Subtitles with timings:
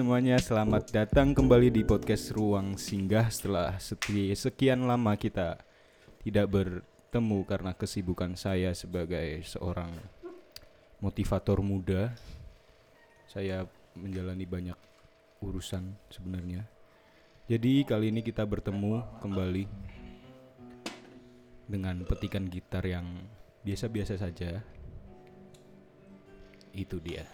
[0.00, 0.40] semuanya.
[0.40, 3.76] Selamat datang kembali di podcast Ruang Singgah setelah
[4.32, 5.60] sekian lama kita
[6.24, 9.92] tidak bertemu karena kesibukan saya sebagai seorang
[11.04, 12.16] motivator muda.
[13.28, 14.78] Saya menjalani banyak
[15.44, 16.64] urusan sebenarnya.
[17.44, 19.68] Jadi kali ini kita bertemu kembali
[21.68, 23.04] dengan petikan gitar yang
[23.68, 24.64] biasa-biasa saja.
[26.72, 27.28] Itu dia.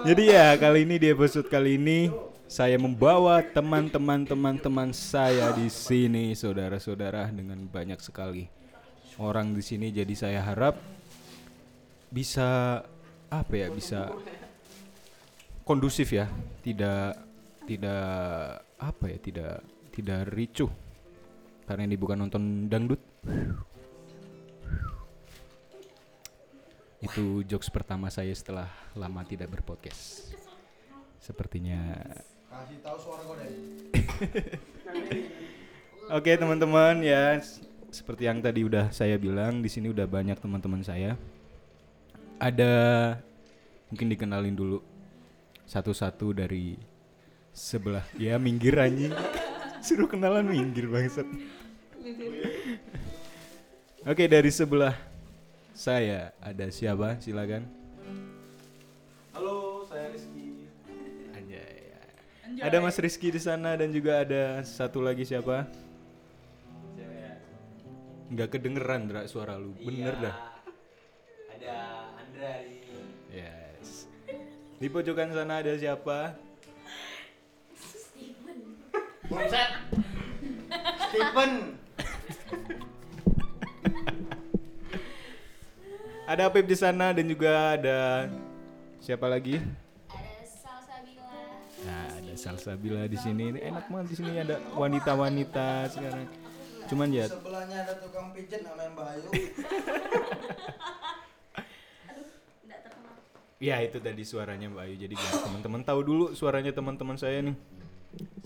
[0.00, 2.08] Jadi ya kali ini di episode kali ini
[2.48, 8.48] saya membawa teman-teman teman-teman saya di sini saudara-saudara dengan banyak sekali
[9.20, 9.92] orang di sini.
[9.92, 10.80] Jadi saya harap
[12.08, 12.80] bisa
[13.30, 14.10] apa ya bisa
[15.62, 16.26] kondusif ya
[16.64, 17.20] tidak
[17.68, 19.54] tidak apa ya tidak
[19.92, 20.72] tidak ricuh.
[21.68, 22.98] Karena ini bukan nonton dangdut
[27.00, 30.36] itu jokes pertama saya setelah lama tidak berpodcast.
[31.16, 31.96] Sepertinya.
[32.52, 33.50] Kasih tahu suara gue deh.
[36.16, 37.40] Oke teman-teman ya,
[37.88, 41.16] seperti yang tadi udah saya bilang di sini udah banyak teman-teman saya.
[42.36, 42.72] Ada
[43.88, 44.84] mungkin dikenalin dulu
[45.64, 46.76] satu-satu dari
[47.56, 48.04] sebelah.
[48.20, 49.16] Ya minggir anjing.
[49.86, 51.24] Suruh kenalan minggir bangsat.
[54.04, 55.09] Oke dari sebelah
[55.80, 57.16] saya ada siapa?
[57.24, 57.64] Silakan.
[59.32, 60.68] Halo, saya Rizky.
[61.32, 61.96] Anjay.
[62.60, 65.64] Ada Mas Rizky di sana dan juga ada satu lagi siapa?
[68.28, 69.72] Nggak kedengeran Dra suara lu.
[69.80, 70.24] Bener Iya.
[70.28, 70.36] dah.
[71.56, 71.76] Ada
[72.20, 72.76] Andra di
[73.32, 74.04] Yes.
[74.76, 76.36] Di pojokan sana ada siapa?
[81.08, 81.80] Stephen.
[86.30, 88.30] Ada Apip di sana dan juga ada
[89.02, 89.58] siapa lagi?
[89.58, 91.26] ada salsabila
[91.82, 93.50] Nah, ada Salsabila di sini.
[93.50, 96.30] Ini enak banget di sini ada wanita-wanita sekarang.
[96.86, 99.28] Cuman ya Sebelahnya ada tukang pijet namanya Mbak Ayu.
[102.62, 103.14] tidak terkenal
[103.58, 104.94] Ya itu tadi suaranya Mbak Ayu.
[105.02, 107.58] Jadi biar teman-teman tahu dulu suaranya teman-teman saya nih.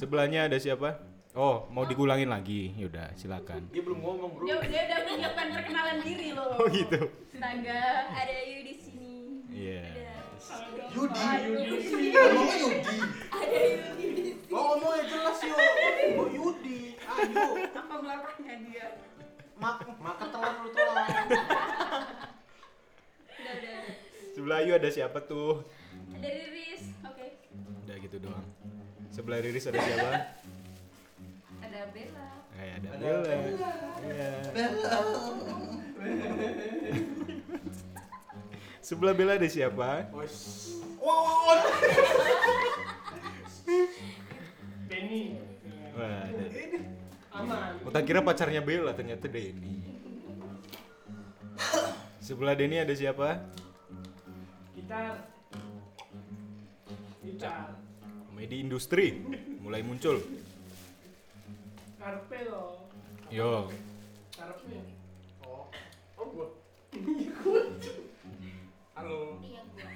[0.00, 1.04] Sebelahnya ada siapa?
[1.34, 2.70] Oh, mau digulangin lagi?
[2.78, 3.66] Yaudah, silakan.
[3.74, 4.46] Dia belum ngomong bro.
[4.46, 6.54] Dia, dia udah menyiapkan perkenalan diri loh.
[6.54, 7.10] Oh gitu.
[7.34, 7.82] Astaga.
[8.14, 9.14] ada Ayu di sini
[9.50, 10.46] Yes.
[10.94, 11.26] Yudi.
[11.66, 12.06] Yudi.
[12.14, 12.94] Ngomongnya Yudi.
[13.34, 15.56] ada Ayu di sini Oh, ngomongnya jelas yo.
[16.14, 16.80] Oh, Yudi.
[17.02, 17.46] Ayo.
[17.74, 18.86] Apa belakangnya dia?
[19.58, 21.06] Mak, makan telan lu telan.
[23.34, 23.76] udah udah
[24.30, 25.66] Sebelah Ayu ada siapa tuh?
[26.14, 27.26] ada Riris oke
[27.82, 28.46] Udah gitu doang.
[29.10, 30.10] Sebelah Riris ada siapa?
[31.74, 32.26] Ada Bella.
[32.54, 33.34] Eh, ada Bella.
[34.06, 34.30] Iya.
[38.78, 40.06] Sebelah Bella ada siapa?
[41.02, 41.58] Wow.
[44.86, 45.34] Benny.
[45.98, 46.46] Wah, ada.
[47.42, 47.82] Aman.
[47.82, 49.82] Oh, tak kira pacarnya Bella ternyata Denny.
[52.22, 53.42] Sebelah Denny ada siapa?
[54.78, 55.26] Kita
[57.18, 57.74] kita
[58.30, 59.18] Komedi industri
[59.58, 60.22] mulai muncul.
[62.04, 62.84] Karpe loh.
[63.32, 63.72] Yo,
[64.36, 64.76] Karpe.
[65.40, 65.64] Oh.
[66.20, 66.48] Oh gua.
[68.92, 69.40] Halo.
[69.40, 69.88] iya gua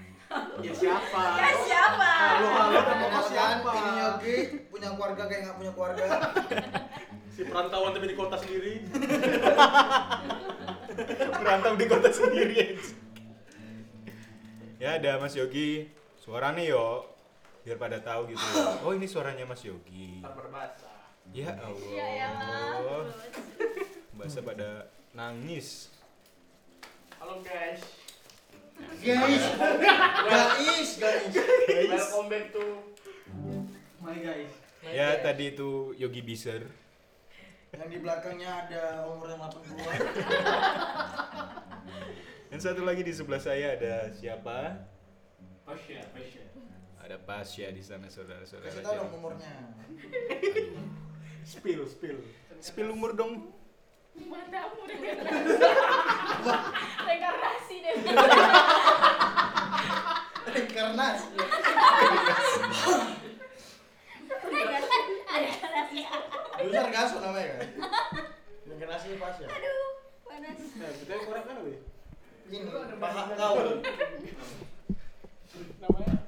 [0.64, 1.22] Ya siapa?
[1.36, 2.08] Ya siapa?
[2.08, 2.78] Halo halo
[3.12, 3.70] Kasihan siapa?
[3.76, 4.36] ini Yogi
[4.72, 6.04] punya keluarga kayak nggak punya keluarga.
[7.36, 8.74] Si perantauan tapi di kota sendiri.
[11.44, 12.80] merantau di kota sendiri.
[14.80, 15.92] Ya ada Mas Yogi.
[16.16, 17.04] Suaranya yo.
[17.68, 18.40] Biar pada tahu gitu.
[18.80, 20.24] Oh ini suaranya Mas Yogi.
[20.24, 20.87] Tak berbahasa.
[21.30, 21.90] Ya Allah.
[21.92, 23.04] ya elah
[24.18, 25.92] Bahasa pada nangis.
[27.20, 27.82] Halo guys.
[28.98, 29.42] Guys.
[30.58, 31.24] Guys, guys.
[31.88, 32.64] Welcome back to
[34.00, 34.50] My guys.
[34.82, 35.22] my Ya guys.
[35.22, 36.62] tadi itu Yogi Biser.
[37.70, 40.00] Yang di belakangnya ada umur yang 80-an.
[42.48, 44.88] Dan satu lagi di sebelah saya ada siapa?
[45.62, 46.42] Pasha, Pasha.
[47.04, 48.80] Ada Pasya di sana saudara-saudara.
[48.80, 49.52] Tahu dong umurnya
[51.48, 52.20] spill spill.
[52.60, 53.48] Spill umur dong.
[54.18, 55.16] Matamu dengan
[57.06, 57.94] reinkarnasi deh.
[60.44, 61.38] Reinkarnasi.
[64.44, 66.04] Reinkarnasi.
[66.58, 67.68] Dulu sargasso namanya kan?
[68.68, 69.48] Reinkarnasi pas ya?
[69.48, 69.88] Aduh
[70.28, 70.60] panas.
[70.76, 71.80] Nah kita kurang kan lebih
[72.48, 72.64] ini
[73.00, 73.56] paha kau
[75.80, 76.27] namanya?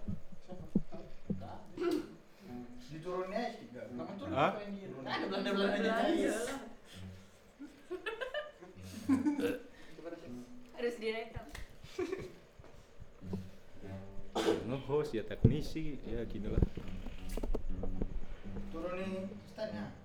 [3.00, 3.88] Diturunnya sih enggak.
[3.97, 4.52] Kamu turun Hah?
[4.52, 6.37] apa yang di Ada Belanda-Belandanya guys.
[10.76, 11.47] Harus direkam.
[14.69, 16.61] nge-host ya teknisi ya gini lah
[18.69, 19.96] Turunin standnya.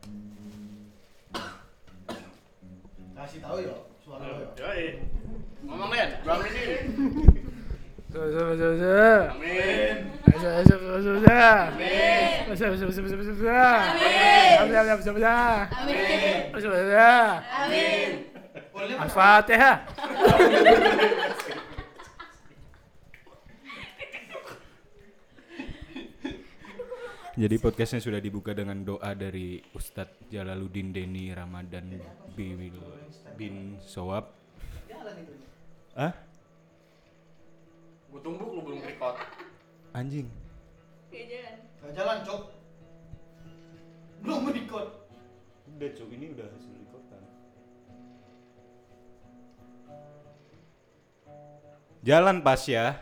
[3.11, 3.75] Kasih tahu ya
[4.07, 4.47] suara lo ya.
[4.63, 5.03] Yoi.
[5.67, 6.09] Ngomong kan?
[6.23, 7.43] Bang ini.
[9.35, 9.99] Amin.
[17.51, 18.11] Amin.
[27.35, 31.99] Jadi podcastnya sudah dibuka dengan doa dari Ustadz Jalaluddin Deni Ramadan
[32.31, 32.71] bin,
[33.35, 34.31] bin Sowab.
[38.15, 39.19] Gue tumbuk lu belum record.
[39.91, 40.31] Anjing.
[41.11, 41.55] Kayak jalan.
[41.83, 42.43] Gak jalan, Cok.
[44.23, 44.89] Belum record.
[45.75, 47.23] Udah cok, ini udah hasil rekordan.
[52.07, 52.95] Jalan pas ya.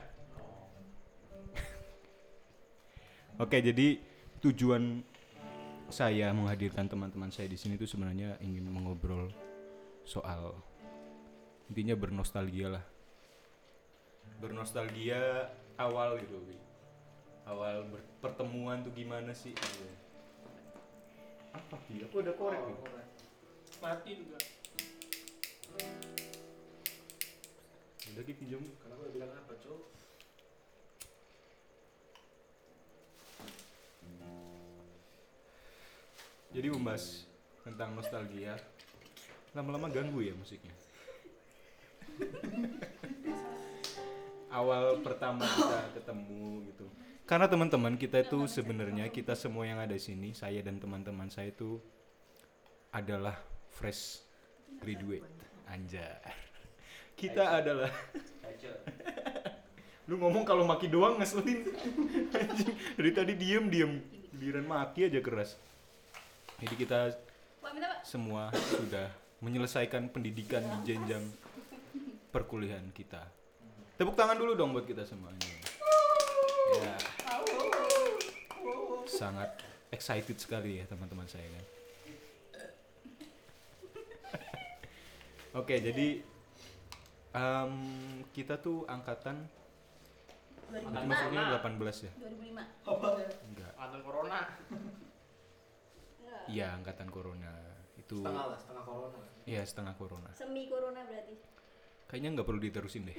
[3.45, 4.01] Oke, jadi
[4.42, 5.06] tujuan
[5.94, 9.30] saya menghadirkan teman-teman saya di sini itu sebenarnya ingin mengobrol
[10.10, 10.57] soal
[11.69, 12.93] intinya bernostalgia lah.
[14.44, 15.48] Bernostalgia
[15.80, 16.60] awal gitu, Wi.
[17.48, 17.88] Awal
[18.19, 19.56] pertemuan tuh gimana sih?
[19.56, 19.88] Gitu.
[21.56, 22.04] Apa sih?
[22.04, 22.75] Aku udah korek nih.
[23.80, 24.36] Mati juga.
[28.12, 28.60] Udah Ki, pinjam.
[28.84, 29.80] Karena gue bilang apa, Cok?
[36.51, 37.24] Jadi membahas
[37.63, 38.60] tentang nostalgia.
[39.56, 40.75] Lama-lama ganggu ya musiknya.
[44.54, 46.86] Awal pertama kita ketemu gitu.
[47.26, 51.50] Karena teman-teman kita itu sebenarnya kita semua yang ada di sini, saya dan teman-teman saya
[51.50, 51.82] itu
[52.94, 53.34] adalah
[53.74, 54.22] fresh
[54.78, 55.26] graduate.
[55.66, 56.22] Anjar.
[57.18, 57.90] Kita adalah
[60.12, 61.64] Lu ngomong kalau maki doang ngeselin.
[63.00, 64.04] Dari tadi diem diem,
[64.36, 65.56] giliran maki aja keras.
[66.60, 67.16] Jadi kita
[68.04, 69.08] semua sudah
[69.40, 71.24] menyelesaikan pendidikan di jenjang
[72.36, 73.24] perkuliahan kita.
[73.94, 75.38] Tepuk tangan dulu dong buat kita semuanya.
[76.74, 76.95] Ya.
[79.06, 79.54] Sangat
[79.94, 81.66] excited sekali ya teman-teman saya kan.
[85.62, 86.25] Oke, jadi
[87.31, 87.74] em,
[88.34, 89.45] kita tuh angkatan
[90.74, 91.06] itu 2005.
[91.06, 91.78] maksudnya 18
[92.10, 92.12] ya?
[92.18, 92.89] 2005.
[92.89, 93.07] Apa?
[93.46, 93.72] Enggak.
[93.78, 94.39] Ada corona.
[96.50, 97.54] Iya, angkatan corona.
[97.94, 99.19] Itu Setengah lah, setengah corona.
[99.46, 100.30] iya setengah corona.
[100.34, 101.53] Semi corona berarti.
[102.13, 103.18] Kayaknya nggak perlu diterusin deh.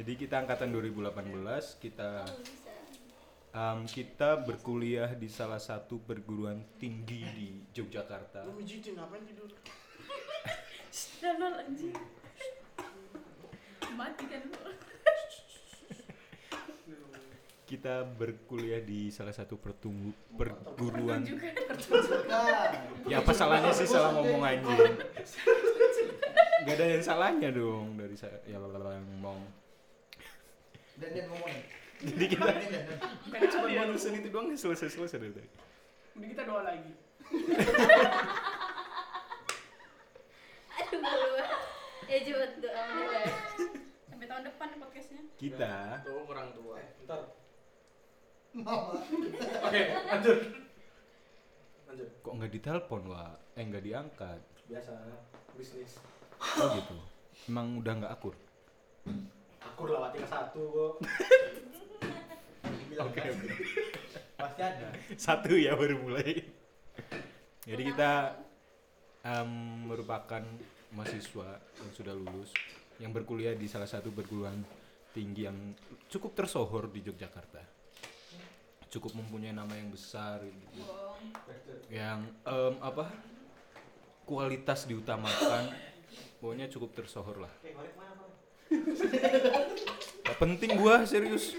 [0.00, 1.12] Jadi kita angkatan 2018,
[1.84, 2.24] kita
[3.52, 8.40] em, kita berkuliah di salah satu perguruan tinggi di Yogyakarta.
[8.48, 9.52] Lu mijitin ngapain tidur?
[11.20, 11.92] Jangan anjing.
[13.92, 14.91] Mati kan lu.
[17.72, 21.24] Kita berkuliah di salah satu pertunggu, perguruan.
[23.08, 24.92] Ya apa salahnya sih salah ngomong anjing?
[26.68, 29.40] Gak ada yang salahnya dong dari saya ya yang ngomong.
[31.00, 31.64] dan dia ngomongin.
[32.12, 32.52] Jadi kita
[33.32, 35.48] kan cuma barusan itu doang selesai selesai dari tadi.
[36.20, 36.92] Udah kita doa lagi.
[40.76, 41.40] Aduh.
[42.04, 42.84] Ya coba doa.
[44.12, 45.24] Sampai tahun depan podcastnya.
[45.40, 46.76] Kita Tuh orang tua.
[47.08, 47.41] Ntar.
[48.52, 49.00] Mama.
[49.64, 50.38] Oke, lanjut.
[51.88, 52.08] Lanjut.
[52.24, 54.96] kok nggak ditelepon wah eh nggak diangkat Biasa
[55.52, 56.00] bisnis.
[56.56, 56.96] oh gitu
[57.48, 58.32] emang udah nggak akur
[59.60, 60.92] Aku udah lewat tingkat satu kok.
[62.88, 63.34] Bilang kan.
[64.40, 64.88] Pasti ada.
[65.20, 66.48] satu ya baru mulai
[67.62, 68.12] jadi kita
[69.22, 69.50] em,
[69.86, 70.42] merupakan
[70.92, 72.50] mahasiswa yang sudah lulus
[72.98, 74.64] yang berkuliah di salah satu perguruan
[75.12, 75.76] tinggi yang
[76.08, 77.81] cukup tersohor di Yogyakarta
[78.92, 80.84] cukup mempunyai nama yang besar gitu.
[81.88, 83.08] yang em, apa
[84.28, 85.72] kualitas diutamakan
[86.44, 87.52] pokoknya cukup tersohor lah
[90.22, 91.56] Gak penting gua serius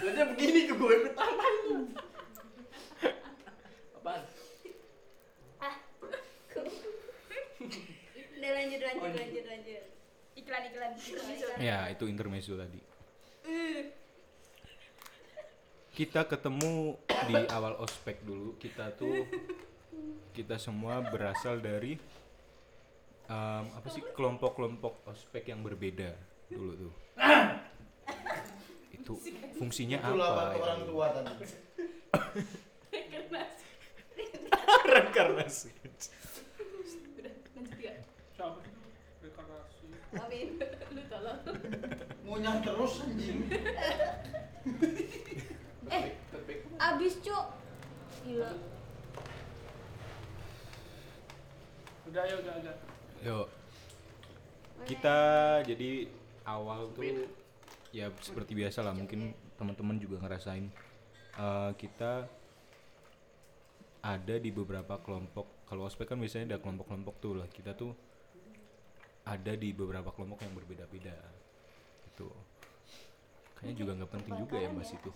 [0.00, 1.44] Lihatnya begini ke gue pertama.
[4.00, 4.22] Apaan?
[8.40, 9.82] Udah lanjut lanjut lanjut lanjut.
[10.40, 10.90] Iklan iklan.
[10.96, 11.56] iklan.
[11.60, 12.89] Ya, itu intermezzo tadi.
[15.90, 16.96] Kita ketemu
[17.28, 18.56] di awal ospek dulu.
[18.56, 19.28] Kita tuh
[20.32, 21.98] kita semua berasal dari
[23.28, 26.14] em, apa sih kelompok-kelompok ospek yang berbeda
[26.48, 26.94] dulu tuh.
[28.96, 29.20] Itu
[29.58, 30.56] fungsinya apa?
[30.56, 31.44] ya orang tua tadi.
[34.90, 35.70] Reinkarnasi.
[37.20, 37.94] Udah, lanjut ya.
[38.34, 38.58] Siapa?
[39.22, 39.84] Rekarnasi.
[40.18, 40.48] Amin.
[40.94, 41.38] Lu tolong.
[42.30, 43.42] Ngunyah terus anjing.
[45.90, 46.14] Eh,
[46.78, 47.46] abis cuk.
[48.22, 48.54] Gila.
[52.06, 52.76] Udah ya udah udah.
[53.26, 53.46] Yuk.
[54.86, 55.18] Kita
[55.66, 56.06] jadi
[56.46, 57.26] awal tuh
[57.90, 60.70] ya seperti biasa lah mungkin teman-teman juga ngerasain
[61.34, 62.30] eh, kita
[64.06, 67.90] ada di beberapa kelompok kalau ospek kan biasanya ada kelompok-kelompok tuh lah kita tuh
[69.26, 71.18] ada di beberapa kelompok yang berbeda-beda
[72.20, 72.28] gitu.
[73.56, 75.10] Kayaknya juga nggak penting juga ya mas itu.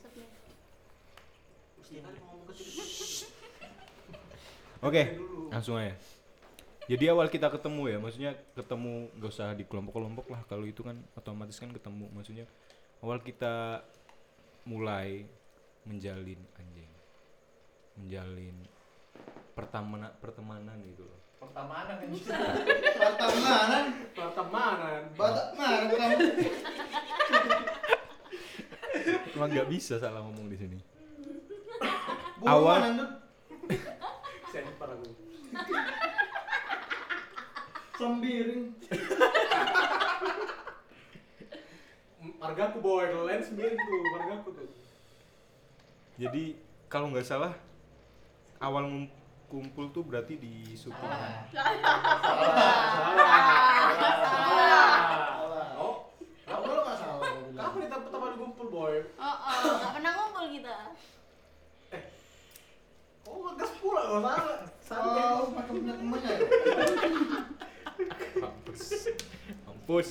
[4.88, 5.20] Oke
[5.52, 5.92] langsung aja.
[6.84, 10.44] Jadi awal kita ketemu ya maksudnya ketemu gak usah di kelompok-kelompok lah.
[10.44, 12.12] Kalau itu kan otomatis kan ketemu.
[12.12, 12.44] Maksudnya
[13.00, 13.80] awal kita
[14.68, 15.24] mulai
[15.88, 16.92] menjalin anjing.
[17.96, 18.68] Menjalin
[19.56, 22.08] pertemanan pertemanan gitu loh Pertemanan kan.
[22.94, 25.02] Pertemanan, Pertemanan.
[25.14, 25.42] mana
[25.90, 26.18] kamu?
[29.34, 30.78] emang nggak bisa salah ngomong di sini
[32.40, 33.12] Awal- mana, Dut?
[34.48, 35.10] Sempar aku.
[37.96, 38.64] Sembiring.
[42.36, 44.68] Margaku boy, kalau lain sendiri tuh, margaku tuh.
[46.14, 46.54] jadi
[46.86, 47.56] kalau nggak salah
[48.60, 49.08] awal
[49.46, 51.46] kumpul tuh berarti di syutingan
[53.94, 55.68] Salah.
[55.76, 55.94] Oh,
[56.44, 57.30] Kamu lo nggak salah.
[57.54, 58.94] kapan kita pertama kali kumpul boy?
[59.14, 60.76] Oh, oh, nggak pernah ngumpul kita.
[63.24, 64.38] Oh, ngegas pula nggak
[64.82, 65.40] salah.
[65.40, 66.40] Oh, punya temennya ya?
[68.34, 68.82] mampus
[69.64, 70.10] mampus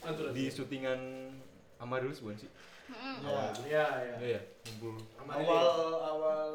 [0.00, 0.34] Lanjut, lanjut.
[0.34, 1.00] di syutingan
[1.76, 2.50] Amaryllis bukan sih
[2.86, 3.50] Ya.
[3.60, 4.14] Iya, iya.
[4.16, 5.66] Iya ya kumpul Awal
[5.98, 6.50] awal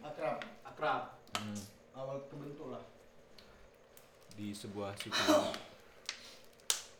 [0.00, 1.02] akrab, akrab.
[1.34, 1.56] Hmm,
[1.92, 2.84] awal kebentuk lah.
[4.34, 5.30] di sebuah syuting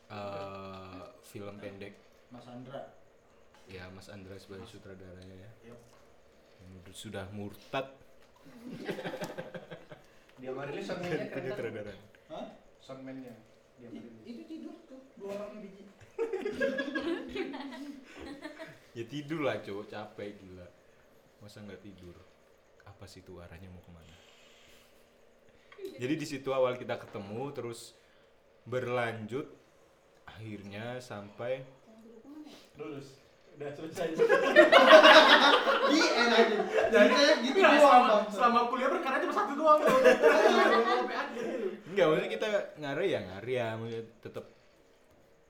[0.08, 1.98] eh, film pendek
[2.30, 2.94] Mas Andra.
[3.66, 5.80] ya Mas Andra sebagai sutradaranya ya Yup.
[6.60, 7.90] yang udah- sudah murtad
[10.36, 11.98] Dia marilis soundman-nya keren kan?
[12.78, 13.32] Soundman-nya.
[13.78, 14.22] Dia marilis.
[14.22, 15.88] Itu tidur tuh dua orang biji.
[18.98, 20.68] Ya tidur lah cowok capek gila
[21.42, 22.14] masa nggak tidur
[22.86, 24.16] apa sih tuh arahnya mau ke mana
[25.98, 27.94] jadi di situ awal kita ketemu terus
[28.64, 29.50] berlanjut
[30.24, 31.62] akhirnya sampai
[32.74, 33.22] Lulus.
[33.54, 34.18] Udah selesai.
[35.94, 36.46] Di enak
[36.90, 37.14] Jadi
[37.46, 38.24] gitu doang selama, bang.
[38.34, 39.78] selama kuliah berkarya cuma satu doang.
[41.94, 42.48] enggak maksudnya kita
[42.82, 44.50] ngare ya ngare ya maksudnya tetap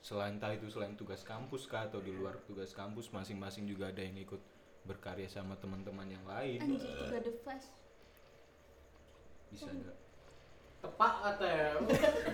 [0.04, 4.04] selain entah itu selain tugas kampus kah atau di luar tugas kampus masing-masing juga ada
[4.04, 4.36] yang ikut
[4.84, 7.72] berkarya sama teman-teman yang lain Anjir juga the fast.
[9.48, 9.96] bisa enggak
[10.84, 11.70] Tepat kata ya.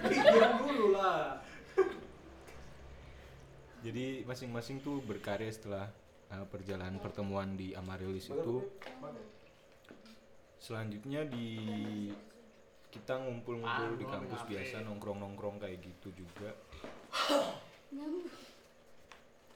[0.02, 1.38] Pikir dulu lah.
[3.86, 5.86] jadi masing-masing tuh berkarya setelah
[6.34, 8.66] uh, perjalanan pertemuan di Amaryllis itu
[10.58, 11.48] selanjutnya di
[12.90, 16.50] kita ngumpul-ngumpul di kampus biasa nongkrong-nongkrong kayak gitu juga.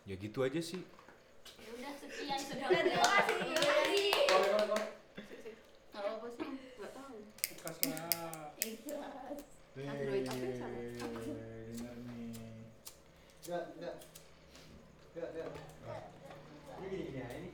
[0.05, 0.83] Ya gitu aja sih
[1.55, 2.69] Ya udah sekian sudah.
[2.69, 3.37] Terima kasih.
[3.41, 4.11] Terima kasih.
[5.93, 6.49] Nggak apa-apa sih.
[6.77, 7.17] Nggak tahu.
[7.53, 8.49] Bekas lah.
[8.65, 9.41] Ikhlas.
[9.75, 10.83] Android apa salah?
[10.95, 12.31] Dengar nih.
[13.45, 13.97] Enggak, enggak.
[15.13, 15.51] Enggak, enggak.
[16.75, 17.51] Ini gini gini ya, ini.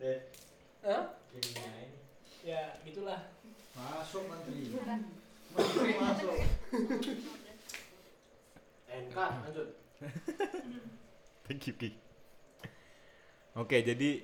[0.00, 0.18] Deh,
[0.84, 1.04] Hah?
[1.32, 1.98] gini gini ini.
[2.44, 3.20] Ya, gitulah.
[3.76, 4.72] Masuk menteri.
[5.54, 6.59] Menteri masuk.
[8.90, 9.68] NK, lanjut.
[11.46, 11.90] thank you Ki.
[13.52, 14.22] oke jadi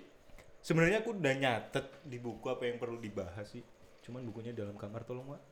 [0.62, 3.66] sebenarnya aku udah nyatet di buku apa yang perlu dibahas sih
[4.00, 5.42] cuman bukunya dalam kamar tolong Wak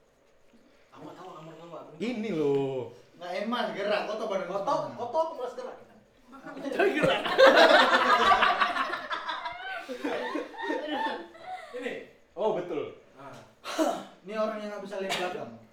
[0.94, 1.74] Aku tahu kamar kamu.
[1.74, 1.90] apa.
[1.98, 4.06] ini loh Nggak eman, gerak.
[4.06, 5.76] Badan kau Kotok, kotok, kemas gerak.
[6.70, 7.22] Jangan gerak.
[11.74, 11.94] Ini.
[12.38, 13.34] oh betul Nah,
[14.22, 15.63] Ini orang yang nggak bisa lihat belakang.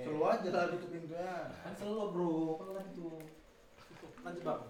[0.00, 1.52] Selalu aja lah tutup pintunya.
[1.60, 3.20] kan selalu bro, pelan tuh.
[4.24, 4.62] Lanjut bang.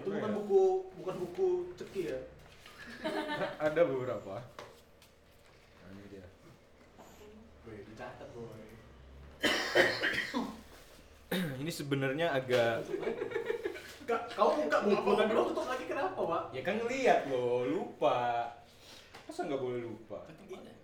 [0.00, 0.62] Itu bukan buku,
[0.96, 2.20] bukan buku ceki ya.
[3.66, 6.26] ada beberapa nah, ini dia
[7.66, 8.62] Wih, dicatat boy.
[11.62, 12.86] ini sebenarnya agak
[14.02, 16.42] Kak, kau buka bukan dulu tutup lagi kenapa, Pak?
[16.50, 18.41] Ya kan ngeliat lo, lupa.
[19.32, 20.28] Masa nggak boleh lupa?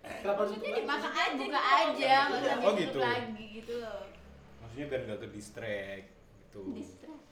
[0.00, 0.80] Kenapa lagi?
[0.88, 2.96] Maka aja buka aja, nggak usah Oh, gitu.
[2.96, 4.08] lagi gitu loh.
[4.64, 6.60] Maksudnya biar nggak ke distract gitu.
[6.72, 7.28] Distract.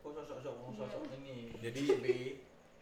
[0.00, 1.52] Kok sosok-sosok mau sosok ini.
[1.60, 1.84] Jadi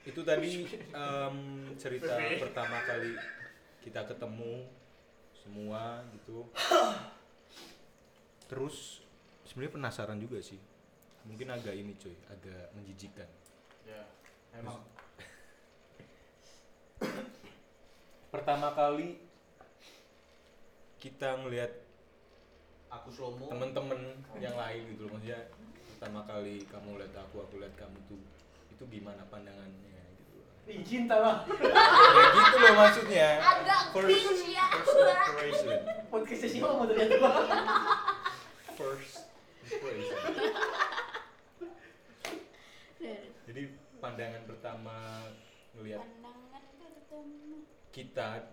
[0.07, 0.63] itu tadi
[1.03, 1.37] em,
[1.75, 3.19] cerita pertama kali
[3.83, 4.71] kita ketemu
[5.35, 6.47] semua gitu.
[8.47, 9.03] Terus
[9.43, 10.63] sebenarnya penasaran juga sih.
[11.27, 13.27] Mungkin agak ini coy, agak menjijikan.
[13.83, 14.07] Ya,
[14.55, 14.87] emang.
[18.29, 19.19] Pertama kali
[20.99, 21.71] kita ngelihat
[22.91, 23.51] Aku slomo.
[23.51, 24.01] temen-temen
[24.37, 25.51] yang lain gitu loh maksudnya
[25.91, 28.23] pertama kali kamu lihat aku aku lihat kamu tuh
[28.71, 29.75] itu gimana pandangannya
[30.15, 30.47] gitu loh.
[30.65, 31.37] Ih, cinta lah.
[31.45, 34.67] Kayak gitu loh maksudnya Agak First- cringe ya.
[34.71, 36.87] first impression Podcastnya sih mau
[38.75, 39.27] first
[39.65, 40.19] impression
[43.45, 43.63] jadi
[43.99, 44.97] pandangan pertama
[45.75, 46.01] ngelihat.
[47.91, 48.51] Kita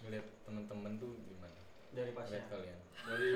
[0.00, 1.58] ngelihat temen-temen tuh gimana
[1.90, 2.38] Dari pasnya.
[2.38, 3.30] ngelihat kalian Dari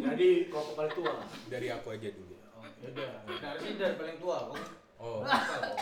[0.00, 1.14] jadi kelompok paling tua.
[1.48, 3.10] dari aku aja dulu Oh, ya udah.
[3.26, 4.56] Nah, ini dari paling tua, kok.
[4.96, 5.78] oh kok?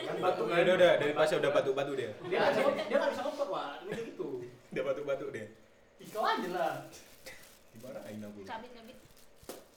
[0.00, 3.10] Kan batu udah udah udah dari pasnya udah batu-batu dia Dia nggak bisa dia nggak
[3.12, 3.22] bisa.
[3.84, 4.28] Ini gitu.
[4.72, 5.46] udah batu-batu dia
[5.98, 6.74] Ikau aja lah.
[7.70, 8.96] dimarahin aku Cabit cabit.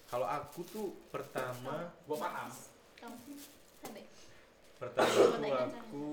[0.08, 2.50] kalau aku tuh pertama Gua paham.
[2.96, 3.18] Kamu
[3.82, 4.04] sampai.
[4.82, 6.06] Pertama tuh aku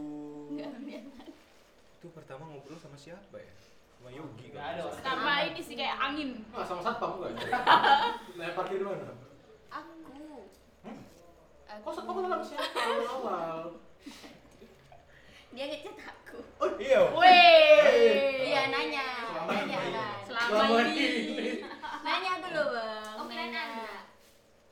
[1.99, 3.53] itu pertama ngobrol sama siapa ya
[3.99, 4.95] sama Yogi salah.
[5.03, 6.31] Sama ini sih kayak angin.
[6.55, 7.35] Ah, sama satpam bukan?
[8.39, 9.11] Nah, parkir di mana?
[9.75, 10.47] Aku.
[11.83, 12.79] Kok satpam kenal sama siapa
[13.11, 13.75] awal?
[15.51, 16.39] Dia ngechat aku.
[16.79, 18.55] iya Weh.
[18.55, 19.07] Iya nanya.
[19.35, 19.91] Selama Nanya ini.
[19.91, 20.15] kan.
[20.23, 21.07] Selama Selama ini.
[21.35, 21.53] ini.
[22.07, 23.15] Nanya dulu bang.
[23.19, 23.83] Oh, kirain Nanya.
[23.83, 23.99] Anda.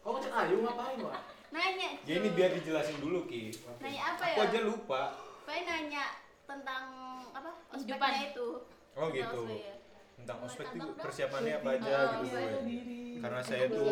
[0.07, 1.23] Kau ngechat Ayu ngapain, Pak?
[1.49, 1.91] Nanya.
[2.03, 4.35] ya ini biar dijelasin dulu ki Nanya apa ya?
[4.35, 5.03] aku aja lupa
[5.43, 6.05] Paling nanya
[6.43, 6.85] tentang
[7.31, 7.51] apa?
[7.71, 8.03] Kehidupan.
[8.03, 8.47] Ospeknya itu.
[8.93, 9.75] oh Tentang gitu ospek ya.
[10.17, 12.49] tentang ospek tuh persiapannya apa aja Oh, gitu iya.
[12.49, 13.87] ya karena saya tuh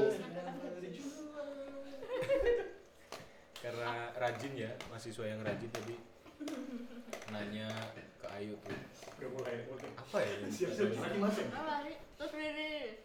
[3.56, 5.96] karena rajin ya mahasiswa yang rajin jadi
[7.30, 7.68] nanya
[8.16, 8.76] ke Ayu tuh
[9.96, 10.92] apa ya Siap-siap?
[12.14, 13.00] Terus Riri.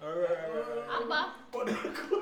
[0.85, 1.19] Apa?
[1.49, 2.17] Kok aku?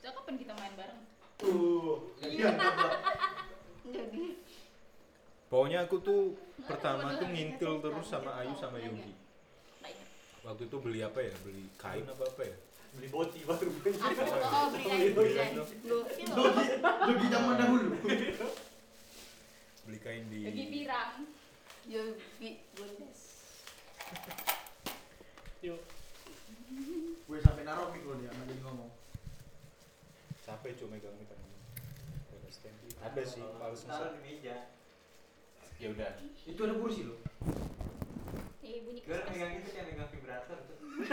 [0.00, 1.00] Kapan kita main bareng?
[1.40, 2.12] Tuh.
[2.20, 2.52] Iya.
[3.90, 4.38] Jadi.
[5.50, 9.10] pokoknya aku tuh pertama tuh ngintil terus sama Ayu sama Yogi
[10.46, 12.56] waktu itu beli apa ya beli kain apa apa ya
[12.90, 13.70] Beli boti baru.
[13.70, 14.82] Aku oh beli
[15.38, 15.54] kain
[17.30, 17.88] zaman dahulu.
[19.86, 21.22] beli kain di Yogi pirang.
[21.86, 23.46] Yogi Bundes.
[25.62, 25.78] Yuk.
[27.30, 28.90] Gue sampai naruh mic lo dia, jadi ngomong.
[30.50, 31.38] Capek cuma megang ini kan
[33.00, 34.68] ada sih males Taruh di meja.
[35.78, 36.10] ya udah
[36.44, 37.16] Itu ada kursi lo.
[38.60, 40.76] Eh bunyi Gue megang itu kayak megang vibrator tuh.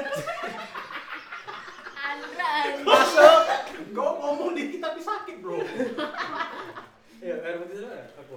[2.03, 2.51] Andra.
[2.83, 3.43] Masuk.
[3.93, 5.63] Kau ngomong dikit tapi sakit, Bro.
[7.17, 8.05] Iya, air putih dulu ya?
[8.13, 8.35] Aku.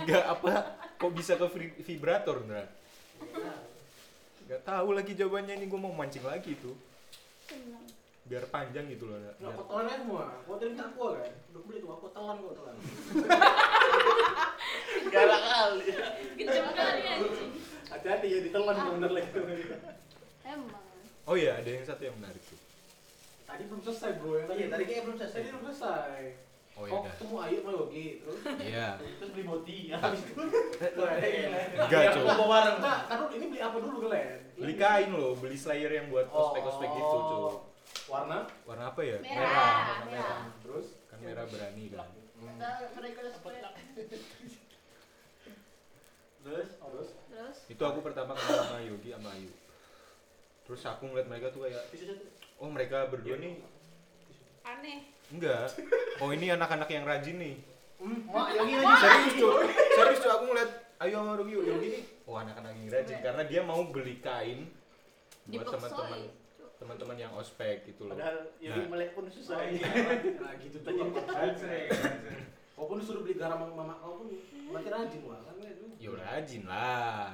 [0.00, 0.52] nggak apa
[0.96, 2.64] kok bisa ke vi- vibrator Ndra
[4.48, 6.72] nggak tahu lagi jawabannya ini gue mau mancing lagi tuh
[8.24, 10.24] biar panjang gitu loh telan aja semua.
[10.48, 11.28] Kau tadi minta aku kan?
[11.52, 12.76] Udah beli tuh, aku telan kau telan.
[15.12, 15.86] Galak kali.
[16.40, 17.50] Kenceng kali anjing.
[17.92, 19.28] Hati-hati ya ditelan bener lagi.
[20.44, 20.84] Emang.
[21.24, 22.60] oh iya ada yang satu yang menarik tuh
[23.48, 24.44] Tadi belum selesai, Bro.
[24.44, 25.38] Yang Iya, tadi kayaknya belum selesai.
[25.40, 26.20] Tadi belum selesai.
[26.74, 27.12] oh iya dah.
[27.14, 29.78] ketemu Ayu sama Yogi, terus iya terus beli boti.
[29.94, 30.42] Habis itu.
[30.42, 32.22] Enggak, Cuk.
[32.26, 32.76] mau bawa bareng.
[32.82, 34.42] Enggak, kan ini beli apa dulu, Glenn?
[34.54, 37.26] beli kain loh beli slayer yang buat ospek ospek gitu Oh.
[37.26, 37.73] cuy
[38.04, 38.44] Warna?
[38.68, 39.16] warna apa ya?
[39.24, 39.76] Merah.
[39.88, 40.40] Warna merah.
[40.60, 40.86] Terus?
[41.08, 42.08] kan merah berani kan?
[46.44, 46.68] Terus?
[46.76, 47.08] Terus?
[47.32, 47.56] Terus?
[47.72, 49.48] Itu aku pertama kenal sama Yogi sama Ayu.
[50.68, 51.84] Terus aku ngeliat mereka tuh kayak
[52.60, 53.64] oh mereka berdua nih.
[54.64, 55.08] Aneh.
[55.32, 55.72] enggak.
[56.20, 57.56] Oh ini anak-anak yang rajin nih.
[57.96, 59.52] Hmm, mak, Yogi Ini serius tuh
[59.96, 62.02] serius tuh aku ngeliat Ayu sama Yogi Yogi nih.
[62.28, 64.68] Oh anak-anak yang rajin karena dia mau beli kain
[65.48, 66.43] buat teman-teman
[66.84, 68.88] teman-teman yang ospek gitu loh Padahal Yogi Nah.
[68.90, 69.56] melek pun susah.
[70.44, 70.92] Nah, gitu tuh.
[72.74, 74.28] Kau pun disuruh beli garam sama mama kau pun
[74.66, 75.86] berarti rajin wah kan itu.
[75.96, 77.30] ya rajin lah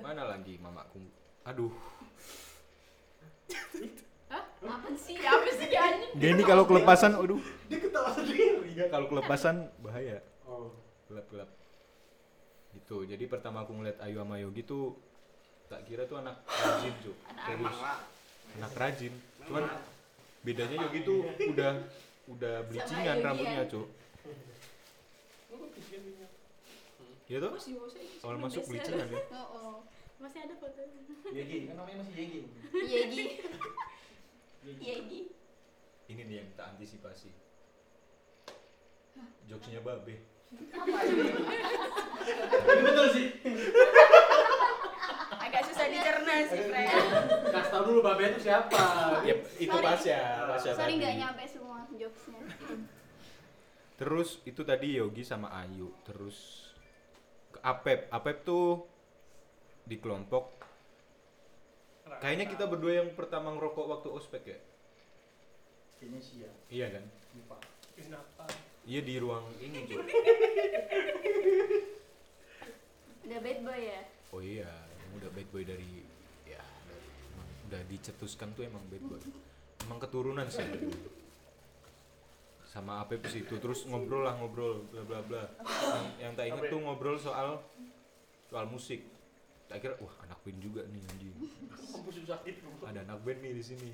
[0.00, 1.04] mana lagi mamaku
[1.44, 1.70] aduh
[4.26, 4.42] Hah?
[4.58, 5.20] Apa sih?
[5.20, 6.12] Apa sih anjing?
[6.16, 7.36] dia ini kalau kelepasan aduh
[7.68, 8.64] Dia ketawa sendiri.
[8.66, 10.72] Iya kalau kelepasan bahaya Oh.
[11.04, 11.48] gelap-gelap
[12.72, 14.96] gitu jadi pertama aku ngeliat Ayu sama Yogi tuh
[15.66, 17.76] tak kira tuh anak rajin tuh serius
[18.58, 19.64] anak rajin cuman
[20.42, 21.72] bedanya Yogi tuh udah
[22.28, 23.70] udah bleachingan rambutnya ya.
[23.70, 23.86] cuk
[27.26, 28.04] ya tuh Masih masih.
[28.22, 29.76] awal masuk bleachingan ya Oh, oh.
[30.22, 31.02] Masih ada fotonya.
[31.34, 32.40] Yegi, kan namanya masih Yegi.
[32.78, 33.24] Yegi.
[34.78, 35.20] Yegi.
[36.06, 37.30] ini nih yang kita antisipasi
[39.44, 40.14] jokesnya babe
[42.62, 43.26] Ini betul sih.
[45.34, 46.92] Agak susah dicerna sih, Fred.
[47.92, 48.80] Dulu babe itu siapa.
[49.28, 49.84] ya itu Sorry.
[49.84, 50.94] Pasya Pasya Sorry tadi.
[50.98, 52.40] nggak nyampe semua jokesnya.
[53.94, 56.66] terus itu tadi Yogi sama Ayu terus
[57.48, 58.82] ke Apep Apep tuh
[59.84, 60.50] di kelompok
[62.18, 64.58] kayaknya kita berdua yang pertama ngerokok waktu ospek ya
[65.96, 66.50] Kayaknya sih ya.
[66.66, 67.56] iya kan Lupa.
[67.94, 68.44] Kenapa?
[68.82, 70.02] iya di ruang ini cuy
[73.22, 74.00] Udah bad boy ya?
[74.32, 74.70] oh iya
[75.14, 76.02] udah bad boy dari
[77.72, 79.16] udah dicetuskan tuh emang bad boy.
[79.88, 80.60] Emang keturunan sih.
[82.68, 85.44] Sama Apep situ terus ngobrol lah ngobrol bla bla bla.
[85.64, 87.64] Yang, yang tak inget tuh ngobrol soal
[88.52, 89.08] soal musik.
[89.72, 91.36] Tak kira wah anak band juga nih anjing.
[92.44, 93.90] Itu ada anak band nih di sini.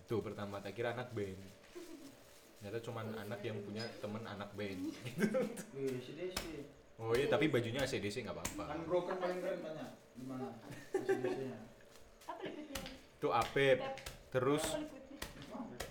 [0.00, 1.36] Itu pertama tak kira anak band.
[2.56, 4.80] Ternyata cuman anak yang punya temen anak band.
[5.76, 6.64] Wih, si Desi.
[6.96, 8.64] oh iya tapi bajunya ACDC nggak apa-apa.
[8.72, 9.92] Kan broken paling keren tanya.
[10.16, 10.48] Gimana?
[12.26, 13.78] Apa itu Apep
[14.30, 14.64] terus?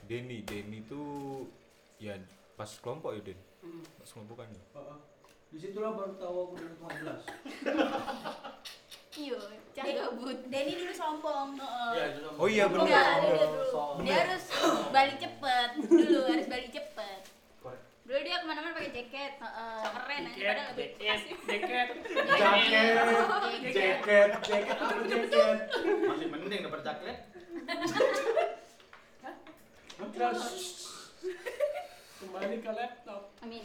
[0.05, 1.49] Denny Denny tuh
[1.97, 2.13] ya
[2.53, 3.39] pas kelompok ya Den
[3.97, 4.97] pas kelompok kan ya Heeh.
[5.55, 7.25] Di situlah baru tahu aku dari 15.
[9.15, 9.39] Iyo,
[9.71, 10.37] cah gabut.
[10.51, 11.55] Denny dulu sombong.
[11.95, 13.39] Iya, oh iya bener Enggak, bener.
[13.39, 13.47] dia
[14.03, 14.43] Dia harus
[14.91, 17.24] balik cepet dulu, harus balik cepet.
[18.05, 21.87] Dulu dia ke mana-mana pakai jaket, keren aja Jaket, padahal lebih jaket, jaket.
[22.37, 22.93] Jaket.
[23.73, 24.77] Jaket, jaket,
[25.09, 25.57] jaket.
[26.05, 27.17] Masih mending dapat jaket.
[30.13, 30.41] Terus
[32.21, 33.21] kembali ke laptop.
[33.41, 33.63] Amin.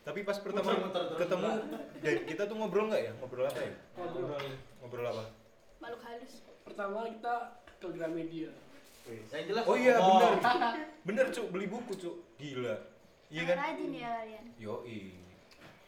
[0.00, 0.70] tapi pas pertama
[1.14, 1.50] ketemu
[2.00, 4.42] dan kita tuh ngobrol nggak ya ngobrol apa ya Ngobrol.
[4.80, 5.24] ngobrol apa
[5.76, 6.32] Makhluk halus.
[6.64, 7.34] Pertama kita
[7.78, 8.50] ke Gramedia.
[9.02, 9.64] Yang jelas.
[9.64, 10.36] oh iya ngomong.
[10.36, 10.74] bener
[11.08, 12.74] bener cuk beli buku cuk gila
[13.26, 14.44] iya kan Rajin ya kalian.
[14.56, 15.00] Yoi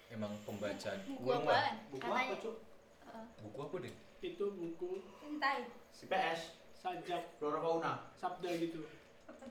[0.09, 1.75] emang pembaca Buku Gua nggak- apaan?
[1.89, 2.25] Buku Katanya.
[2.29, 2.57] apa, Cuk?
[3.03, 3.25] Heeh.
[3.41, 4.89] buku apa deh Itu buku
[5.23, 5.59] Entai.
[5.91, 6.41] Si PS,
[6.75, 7.93] sajak Flora Fauna.
[8.15, 8.81] sabda gitu.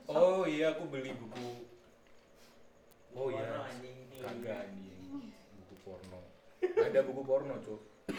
[0.06, 1.68] oh iya aku beli buku
[3.12, 3.44] oh iya
[4.18, 6.20] kagak anjing buku porno
[6.60, 7.80] ada buku porno cuk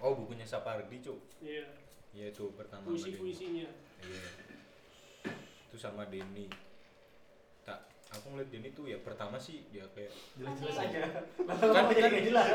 [0.00, 1.66] oh bukunya Sapardi cuk Iya.
[2.10, 3.02] Iya itu pertama sama Denny.
[3.16, 3.68] Puisi-puisinya.
[4.00, 4.24] Iya.
[5.68, 6.46] Itu sama Denny.
[7.62, 7.78] Tak,
[8.10, 11.00] aku ngeliat Denny tuh ya pertama sih dia kayak Jelas-jelas aja.
[11.46, 12.46] kan jadi kan nggak jelas.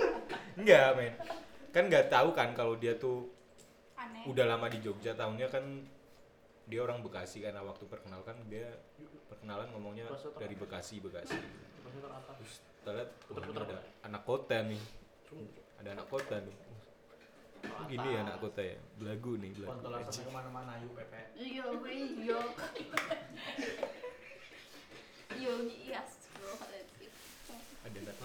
[0.60, 1.12] enggak men.
[1.70, 3.26] Kan nggak tahu kan kalau dia tuh
[3.96, 4.28] Aneh.
[4.28, 5.64] udah lama di Jogja tahunnya kan
[6.62, 8.70] dia orang Bekasi karena waktu perkenalkan dia
[9.26, 10.06] perkenalan ngomongnya
[10.38, 14.78] dari Bekasi Bekasi terus kita lihat "Wah, ini ada anak kota nih
[15.76, 16.71] ada anak kota nih Oh,
[17.92, 21.20] gini ya anak kota ya belagu nih belagu Kontolan sampai ke mana-mana yuk Pepe.
[21.36, 22.40] Iya, iya.
[25.32, 27.12] Iya, iya, astagfirullahaladzim.
[27.82, 28.16] ada anak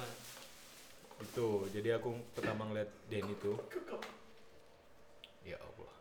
[1.18, 3.58] itu jadi aku pertama ngeliat Denny tuh.
[5.42, 5.92] Ya Allah.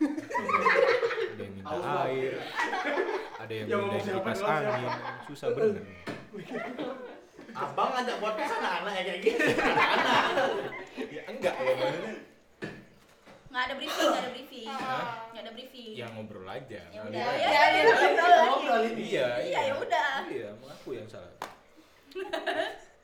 [0.00, 1.76] Ada yang minta
[2.08, 2.32] air
[3.40, 4.92] ada yang Ya, minta kipas angin.
[5.28, 5.84] Susah bener
[7.52, 9.44] Abang ngajak podcast anak-anak ya kayak gitu.
[11.16, 12.14] ya enggak ya maksudnya
[13.50, 14.66] Nggak ada briefing, nggak ada briefing.
[14.68, 15.04] Hah?
[15.28, 15.90] Nggak ada briefing.
[15.92, 17.42] ya ngobrol aja Ya udah, aja.
[17.42, 17.82] ya, ya,
[18.46, 19.02] Ngobrol ini.
[19.04, 20.10] iya Iya, ya udah.
[20.28, 21.34] iya emang aku yang salah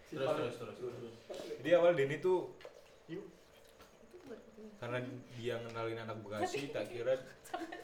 [0.07, 0.77] Terus terus terus.
[0.79, 1.15] terus.
[1.59, 2.55] jadi awal Denny tuh
[4.77, 5.01] karena
[5.35, 7.17] dia ngenalin anak Bekasi tak kira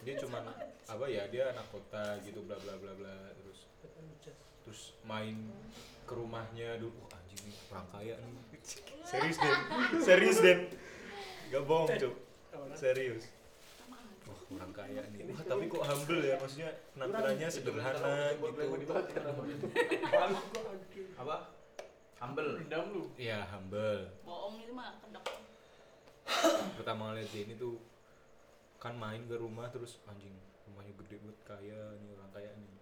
[0.03, 0.45] dia cuman
[0.85, 3.65] apa ya dia anak kota gitu bla bla bla bla terus
[4.63, 5.35] terus main
[6.07, 8.35] ke rumahnya dulu Wah, anjing nih orang kaya nih.
[9.11, 9.59] Serius den.
[10.01, 10.59] Serius den.
[11.53, 12.15] Gak bohong cuk.
[12.79, 13.29] serius.
[14.27, 15.29] Wah orang kaya nih.
[15.33, 16.37] Wah tapi kok humble ya?
[16.39, 19.69] Maksudnya penampilannya sederhana gitu.
[21.19, 21.37] Apa?
[22.23, 22.51] Humble.
[22.63, 23.03] Redam lu.
[23.19, 24.07] ya humble.
[24.23, 25.27] Bohong itu mah kedok.
[26.79, 27.83] pertama ngeliat dia ini tuh
[28.79, 30.31] kan main ke rumah terus anjing
[30.71, 32.73] rumahnya gede banget kaya nih orang kaya nih.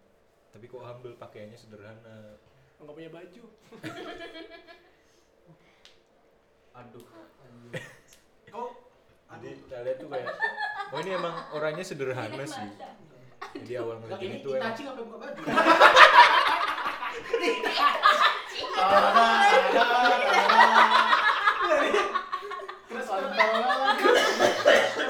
[0.52, 2.36] Tapi kok humble pakaiannya sederhana
[2.80, 3.44] nggak punya baju.
[6.80, 7.04] Aduh.
[8.50, 8.66] Kau
[9.40, 10.28] jadi kita lihat tuh kayak
[10.92, 12.68] oh ini emang orangnya sederhana sih.
[13.56, 15.42] Jadi awal ngeliat ini tuh emang Itachi buka baju.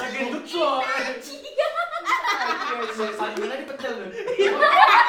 [0.01, 0.85] Lagi itu cuy.
[3.17, 5.09] Sandalnya loh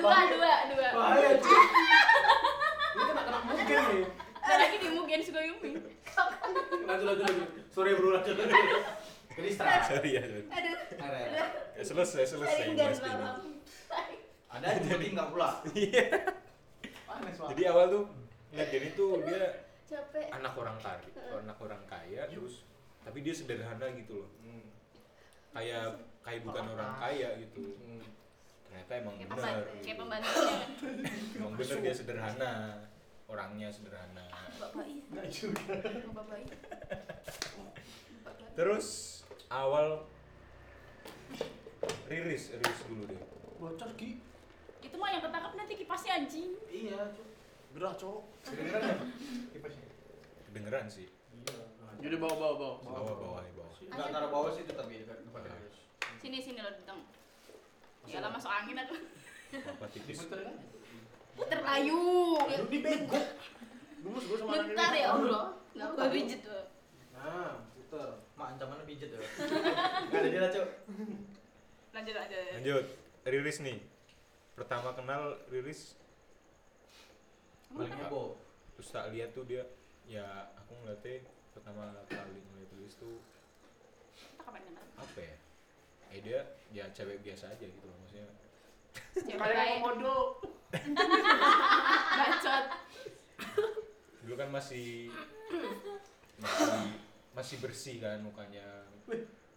[0.00, 1.56] bahaya cuy.
[2.94, 4.04] Ini kena kena mungkin nih.
[4.44, 5.70] Ada lagi di Mugen Sugayumi.
[6.84, 7.48] Lanjut lanjut lanjut.
[7.72, 8.56] Sorry bro lanjut lanjut.
[9.34, 9.82] Kristra.
[9.88, 10.22] Sorry ya.
[10.22, 10.76] Aduh.
[11.00, 11.18] Ada.
[11.74, 12.70] Ya, selesai selesai.
[14.54, 15.58] Ada yang penting nggak pula.
[15.74, 16.06] Iya.
[17.50, 18.04] Jadi awal tuh
[18.54, 20.26] ngeliat Denny tuh dia Capek.
[20.30, 21.02] anak orang kaya,
[21.34, 22.62] anak orang kaya terus
[23.02, 24.30] tapi dia sederhana gitu loh.
[24.40, 24.64] Hmm.
[25.54, 27.74] Kayak kayak bukan orang kaya gitu.
[28.74, 29.38] Ternyata emang Kayak bener.
[29.38, 30.70] pembantu, kayak pembantunya kan.
[31.38, 32.52] Emang bener dia sederhana.
[33.30, 34.26] Orangnya sederhana.
[34.58, 35.02] Bapak iya.
[35.14, 35.62] Enggak juga.
[36.10, 36.56] Bapak iya.
[38.58, 38.86] Terus
[39.46, 40.10] awal
[42.10, 43.22] riris, riris dulu deh.
[43.62, 44.18] Bocor ki.
[44.82, 46.58] Itu mah yang ketangkap nanti kipasnya anjing.
[46.66, 47.26] Iya, Cuk.
[47.78, 48.22] Gerak cowok.
[48.42, 48.96] Kedengeran ya?
[49.54, 49.86] Kipasnya.
[50.50, 51.06] Kedengeran sih.
[51.30, 51.62] Iya.
[52.02, 52.74] Jadi bawa bawa bawa.
[52.82, 53.74] Bawah bawah bawah.
[53.86, 55.22] Nggak taruh bawah sih tetap gitu kan.
[55.22, 55.70] depan Iya.
[56.18, 57.06] Sini sini lo diteng.
[58.04, 58.94] Ya lah masuk angin aku.
[59.54, 60.18] Apa tipis.
[60.18, 60.56] Diputer kan?
[61.34, 62.02] Puter layu.
[62.38, 63.20] Lu di bego.
[63.98, 65.00] Dulu gue sama anak Bentar ini.
[65.00, 65.44] ya Allah.
[65.74, 66.64] Enggak gua pijet tuh.
[67.12, 68.08] Nah, puter.
[68.34, 69.20] Mak ancamannya pijet ya.
[70.06, 70.68] Nggak ada dia cuk.
[71.90, 72.48] Lanjut lanjut.
[72.54, 72.84] Lanjut.
[73.24, 73.78] Riris nih.
[74.54, 75.98] Pertama kenal Riris
[77.66, 78.38] Paling heboh.
[78.74, 79.66] terus tak lihat tuh dia
[80.04, 80.22] ya
[80.54, 83.18] aku ngeliatnya pertama kali ngeliat Riris tuh
[84.14, 84.84] Kita kapan kenal?
[84.94, 85.34] apa ya?
[86.14, 88.30] Eh dia ya cewek biasa aja gitu loh maksudnya.
[89.18, 89.82] Cewek Kayak baik.
[89.82, 90.18] komodo.
[92.14, 92.64] Bacot.
[94.22, 95.10] Dulu kan masih
[96.38, 96.86] masih
[97.34, 98.86] masih bersih kan mukanya.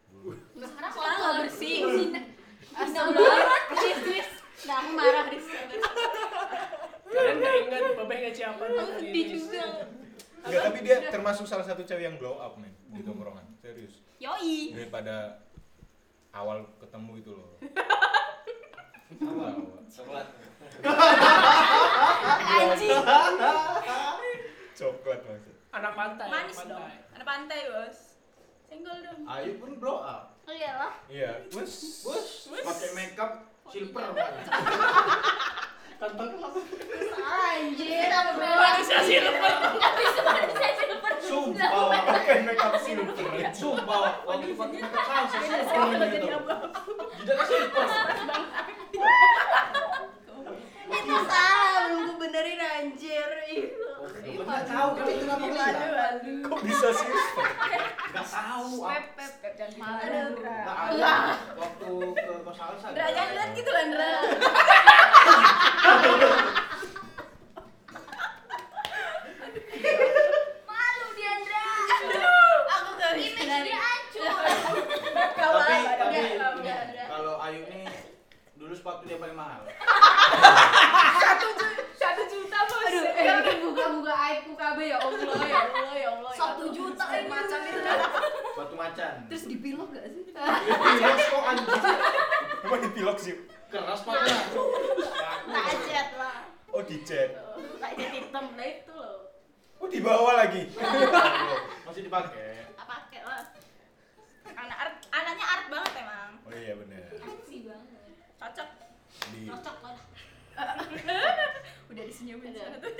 [0.09, 0.33] Dulu.
[0.57, 1.77] Sekarang sekarang nggak bersih.
[2.73, 3.53] Astagfirullah.
[3.77, 4.29] Riz, Riz.
[4.65, 5.45] Nah, aku marah Riz.
[7.07, 8.63] Kalian nggak ingat babeh nggak siapa
[8.97, 9.65] Sedih juga.
[10.47, 13.45] Enggak, tapi dia termasuk salah satu cewek yang glow up men di tongkrongan.
[13.61, 14.01] Serius.
[14.17, 14.73] Yoi.
[14.73, 15.45] Daripada
[16.37, 17.49] awal ketemu itu loh.
[19.17, 19.47] Apa?
[19.89, 20.27] Coklat.
[22.37, 23.01] Anjing.
[24.77, 25.55] Coklat maksud.
[25.73, 26.27] Anak pantai.
[26.29, 26.81] Manis anak dong.
[26.85, 26.93] pantai.
[27.17, 27.97] Ada pantai, Bos.
[28.69, 29.19] Senggol dong.
[29.25, 30.37] Ayu pun blow up.
[30.45, 30.93] Oh iyalah.
[31.09, 31.49] Iya.
[31.57, 32.05] Wes.
[32.05, 33.31] Bos, pakai makeup
[33.73, 34.33] silver kan.
[35.97, 36.61] Kantong apa?
[37.25, 39.53] Anjir, apa Manusia silver.
[40.21, 40.96] Manusia silver.
[41.27, 41.69] Sumpah.
[42.07, 43.15] Pakai makeup silver.
[43.51, 43.97] sumpah.
[43.99, 44.15] Wak.
[44.23, 46.27] Waktu pakai makeup Sekarang silver jadi gitu.
[46.33, 46.55] apa?
[47.17, 47.87] Tidak silver.
[50.87, 53.29] Itu salah, belum gue benerin anjir.
[53.45, 53.63] Ih.
[54.37, 56.07] Nggak tahu kan itu nama dia.
[56.47, 57.47] Kok bisa silver?
[58.07, 58.69] Nggak tahu.
[58.87, 60.31] Pep, pep, pep, jangan Malah, Aduh.
[60.31, 60.55] Ndra.
[60.57, 61.13] Nggak ada.
[61.53, 62.87] Waktu ke kos Alsa.
[62.89, 64.11] Ndra, jangan lihat gitu lah, Ndra.
[70.67, 71.65] Malu dia, Ndra.
[72.69, 74.31] Aku gak bisa Image dari dia hancur.
[75.33, 75.93] Kau Tapi, apa?
[75.97, 77.03] tapi Ndra, Ndra, Ndra.
[77.07, 77.81] kalau Ayu ini
[78.55, 79.67] dulu sepatu dia paling mahal.
[81.27, 82.87] Satu juta, satu juta bos.
[82.87, 86.31] Aduh, eh, ini buka-buka aib KB ya Allah ya Allah ya Allah.
[86.31, 86.71] ya Satu Allah.
[86.71, 87.27] juta Aib ini.
[87.27, 87.79] macam itu.
[88.47, 89.13] Sepatu macan.
[89.27, 90.23] Terus dipilok gak sih?
[90.31, 91.83] Iya, kok anjing.
[92.63, 93.35] Emang dipilok sih?
[93.67, 94.39] Keras sepatunya.
[95.51, 96.39] Lajet lah.
[96.71, 97.29] Oh dicat.
[97.83, 99.15] Lajet hitam, lah itu loh.
[99.83, 100.63] Oh dibawa lagi.
[101.83, 102.71] Masih dipakai.
[102.71, 103.43] Tak pakai lah.
[104.47, 106.31] Anak art, anaknya art banget emang.
[106.47, 107.03] Oh iya benar.
[107.19, 107.96] Aksi banget.
[108.37, 108.69] Cocok.
[109.33, 109.97] Di Cocok lah.
[111.89, 112.65] Udah disenyumin Udah.
[112.69, 112.91] sana tuh.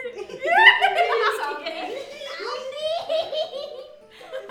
[1.37, 1.77] Sampai.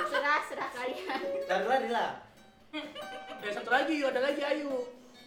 [0.06, 1.20] Serah serah kalian.
[1.50, 2.10] Lari-lari lah.
[3.42, 4.86] Ya satu lagi, ada lagi Ayu.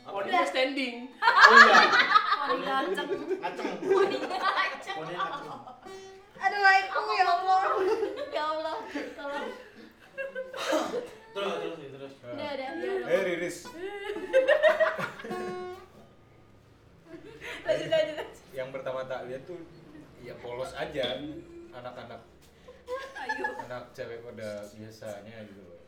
[0.10, 1.12] Poninya standing.
[1.22, 1.82] Oh iya.
[2.40, 3.08] Poni ngaceng.
[3.38, 3.68] Ngaceng.
[3.84, 4.96] Poni ngaceng.
[4.98, 5.60] Poni ngaceng.
[6.40, 7.62] Aduh, aku ya Allah.
[8.34, 8.78] Ya Allah.
[9.14, 9.48] Tolong.
[11.30, 12.14] Terus, terus, terus.
[12.26, 12.70] Udah, udah.
[12.76, 13.10] Ya udah.
[13.10, 13.58] Eh Riris,
[17.60, 18.28] Lanjut, lanjut, lanjut.
[18.52, 19.60] yang pertama tak lihat tuh
[20.20, 21.22] ya polos aja
[21.72, 22.22] anak-anak
[23.16, 23.46] Ayo.
[23.62, 25.80] anak cewek pada biasanya gitu loh.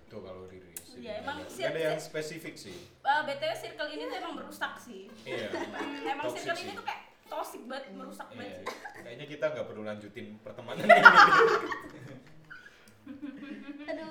[0.00, 0.80] Itu kalau Riris.
[0.96, 2.76] Iya, emang Nggak ada sir- yang spesifik sih.
[3.00, 5.06] Uh, BTW circle ini tuh emang merusak sih.
[5.22, 5.52] Iya.
[5.52, 6.76] Hmm, emang Toxic circle ini sih.
[6.76, 8.36] tuh kayak toxic banget, merusak Iya.
[8.36, 8.64] banget.
[8.98, 10.90] Kayaknya kita nggak perlu lanjutin pertemanan ini.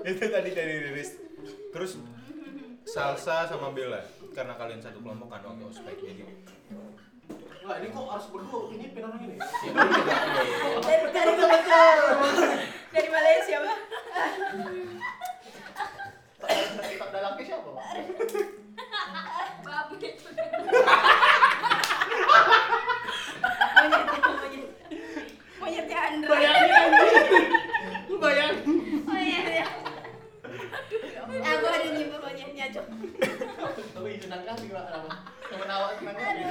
[0.03, 1.09] Itu tadi dari Riris.
[1.69, 1.91] Terus
[2.83, 4.01] Salsa sama Bella
[4.33, 6.23] karena kalian satu kelompok kan waktu ospek jadi
[7.61, 9.37] Lah ini kok harus berdua ini pin orang ini.
[9.37, 9.45] ya.
[10.81, 11.81] Dari dari Malaysia.
[12.89, 13.81] dari Malaysia, Bang.
[16.97, 17.69] Tak ada laki siapa?
[19.61, 20.29] Babu itu.
[23.77, 24.69] Monyetnya, monyet.
[25.61, 26.29] Monyetnya Andra.
[26.29, 27.45] Bayangin anjing.
[28.09, 28.65] Lu bayangin.
[29.05, 29.65] Monyetnya.
[31.29, 32.85] Aku ada nyimpen monyetnya, Cok.
[33.93, 34.85] Tapi senang kali pak.
[34.89, 35.11] Apa?
[35.49, 36.41] Menawa senang kali.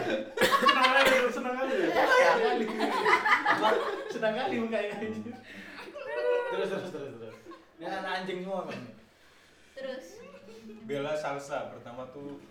[0.58, 1.88] Senang kali, senang kali ya.
[1.94, 2.64] Senang kali.
[3.46, 3.68] Apa?
[4.10, 5.34] Senang kali mukanya anjir.
[6.48, 7.36] Terus terus terus terus.
[7.78, 8.80] Ini anak anjing semua kan.
[9.78, 10.06] Terus
[10.88, 11.14] Bella
[12.12, 12.42] tuh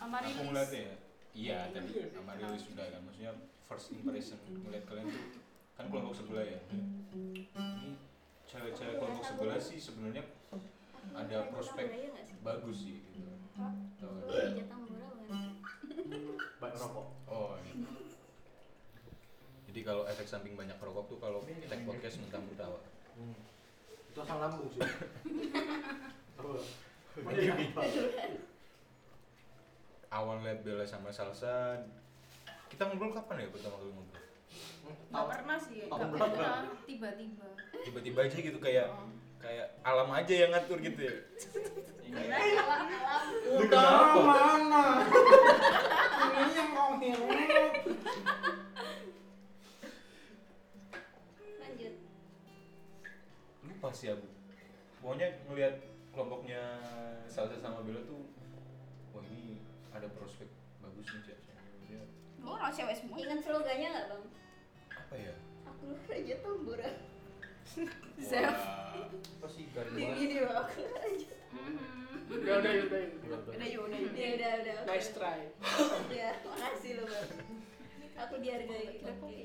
[0.00, 0.36] Amarilis.
[0.38, 0.94] aku ngeliatnya ya?
[1.36, 1.92] Iya tadi.
[2.16, 3.00] Amarilis sudah kan?
[3.04, 3.32] Maksudnya
[3.68, 4.38] first impression.
[4.48, 5.24] Ngeliat kalian tuh
[5.76, 6.60] kan kelompok sebelah ya?
[6.72, 7.92] Ini
[8.46, 10.24] cewek-cewek kelompok sebelah sih sebenarnya
[11.12, 11.86] ada prospek
[12.40, 13.28] bagus sih gitu.
[16.76, 17.06] Rokok.
[17.30, 17.86] oh ini.
[19.70, 22.82] jadi kalau efek samping banyak rokok tuh kalau tag podcast muntah-muntah Wak.
[23.16, 23.34] Hmm.
[24.12, 24.80] Itu asam lambung sih.
[27.16, 27.80] Apa?
[30.06, 31.80] awal liat Bella sama Salsa
[32.68, 34.22] kita ngobrol kapan ya pertama kali ngobrol
[34.86, 36.62] Gak pernah sih, gak Tahun pernah.
[36.86, 37.48] Tiba-tiba.
[37.82, 38.86] tiba-tiba aja gitu kayak
[39.42, 41.14] kayak alam aja yang ngatur gitu ya
[43.46, 44.84] Utara mana?
[46.26, 47.28] Ini yang kau hirup.
[51.58, 51.94] Lanjut.
[53.66, 54.28] lupa sih aku
[54.98, 55.74] pokoknya ngelihat
[56.16, 56.62] kelompoknya
[57.28, 58.24] Salsa sama Bella tuh
[59.12, 59.60] wah ini
[59.92, 60.48] ada prospek
[60.80, 61.38] bagus nih Cak.
[61.84, 62.00] Dia
[62.40, 63.16] Oh, orang cewek semua.
[63.18, 64.24] Ingat slogannya nggak bang?
[64.88, 65.34] apa ya
[65.66, 66.90] Aku raja tambora.
[68.22, 68.56] Zef.
[69.36, 70.16] Apa sih garis Di banget?
[70.16, 71.32] video aku raja.
[72.26, 73.02] Udah, udah, udah.
[73.22, 73.84] Udah udah yuk.
[74.16, 74.74] Ya udah udah.
[74.80, 74.88] oke.
[74.88, 75.40] Nice try.
[76.08, 77.28] Ya makasih lo bang.
[78.16, 79.04] Aku dihargai.
[79.04, 79.36] Oke.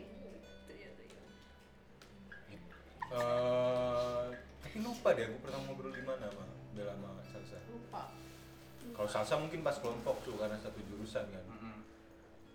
[3.11, 4.23] eh,
[4.61, 8.03] tapi lupa deh aku pernah ngobrol di mana sama Bella sama Salsa Lupa.
[8.91, 11.77] kalau Salsa mungkin pas kelompok tuh karena satu jurusan kan Mm-mm.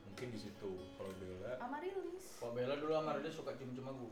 [0.05, 2.24] mungkin di situ kalau Bella Amarilis.
[2.37, 4.07] Kok Bella dulu dia suka cium-cium aku.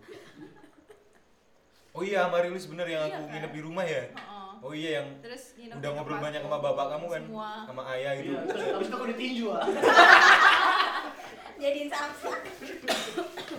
[1.93, 3.31] oh iya Marilis bener yang Iya aku kan?
[3.31, 4.51] nginep di rumah ya Heeh.
[4.61, 7.51] oh iya yang Terus nginep udah ngobrol banyak sama bapak kamu kan Semua.
[7.65, 9.65] sama ayah gitu Iya, terus habis itu aku ditinju ah.
[11.55, 12.39] Jadiin samsak.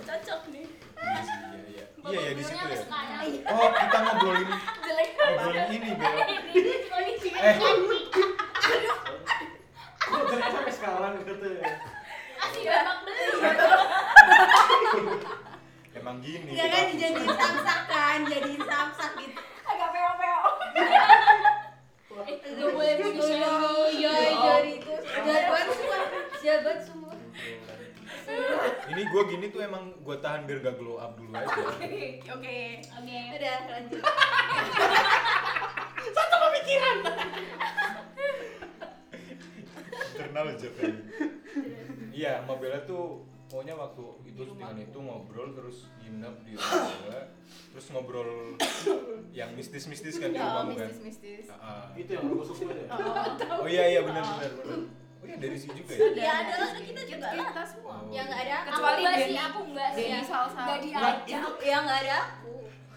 [0.04, 0.66] Cocok nih.
[0.68, 3.24] iya iya iya iya ya di situ ya sekarang.
[3.48, 4.48] oh kita ngobrolin
[5.26, 5.90] Ngobrolin ini
[6.86, 7.54] kondisi eh
[10.06, 11.66] Kok ternyata sampai sekarang gitu ya.
[12.36, 13.42] Asli babak belur.
[15.98, 19.40] emang gini Enggak kan dijadiin samsak kan, jadiin samsak gitu.
[19.66, 19.88] Agak
[22.70, 22.94] boleh
[23.98, 24.94] ya jadi itu.
[25.10, 25.98] Semua,
[26.38, 27.05] jabat semua.
[28.92, 32.20] Ini gue gini tuh emang gue tahan biar gak glow up dulu aja Oke.
[32.22, 32.56] Oke.
[33.36, 34.02] Udah lanjut.
[40.36, 40.94] internal aja kan
[42.12, 47.22] iya sama Bella tuh pokoknya waktu itu dengan itu ngobrol terus nginep di rumah Bella
[47.72, 48.30] terus ngobrol
[49.38, 51.46] yang mistis-mistis kan di Ya, rumahmu kan mistis-mistis.
[51.52, 51.84] Ah, ah.
[51.96, 52.88] Itu yang bagus itu ya.
[53.60, 54.80] oh iya iya benar benar benar
[55.26, 57.46] oh iya dari sini juga ya Ya ada lah kita juga lah.
[57.48, 57.94] Kita semua.
[57.96, 58.06] Oh.
[58.08, 58.56] Ya enggak ada.
[58.62, 59.26] Kecuali aku enggak Denny.
[59.26, 60.06] sih, aku enggak sih.
[60.06, 60.60] Denny salsa.
[60.60, 61.52] Enggak diajak.
[61.60, 62.54] Ya enggak ada aku.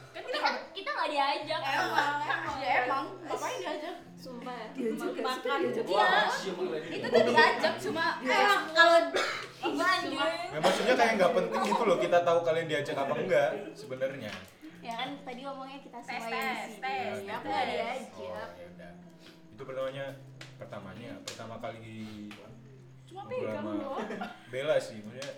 [0.10, 0.40] Kan kita
[0.70, 1.62] kita enggak diajak.
[1.66, 1.90] Emang,
[2.22, 2.56] emang.
[2.60, 3.04] Ya emang.
[3.20, 3.96] Ngapain diajak?
[4.16, 4.68] Sumpah ya.
[4.70, 5.24] Diajak Ma- gak sih?
[5.26, 5.58] makan.
[5.60, 5.86] Diajak.
[5.86, 6.06] Iya.
[6.06, 6.50] Lagi.
[6.92, 9.00] Itu tuh diajak cuma Emang kalau
[9.60, 10.30] Iya anjir.
[10.50, 14.32] Ya, maksudnya kayak nggak penting gitu loh kita tahu kalian diajak apa enggak sebenarnya.
[14.80, 16.80] ya kan tadi ngomongnya kita semua yang di tes, sini.
[16.80, 17.16] tes.
[17.20, 17.52] Ya, Aku Tes.
[17.52, 18.50] enggak Oh, diajak.
[18.72, 18.90] ya.
[19.60, 20.16] Itu pertamanya
[20.56, 22.32] pertamanya pertama kali
[23.04, 24.08] cuma pegang doang.
[24.48, 25.36] Bella sih maksudnya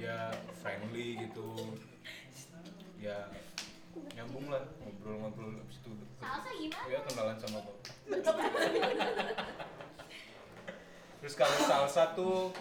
[0.00, 1.76] ya friendly gitu.
[2.96, 3.28] Ya
[4.16, 6.88] nyambung lah ngobrol-ngobrol habis itu Salsa gimana?
[6.88, 7.92] ya kenalan sama bapak.
[11.20, 12.56] Terus kalau salsa tuh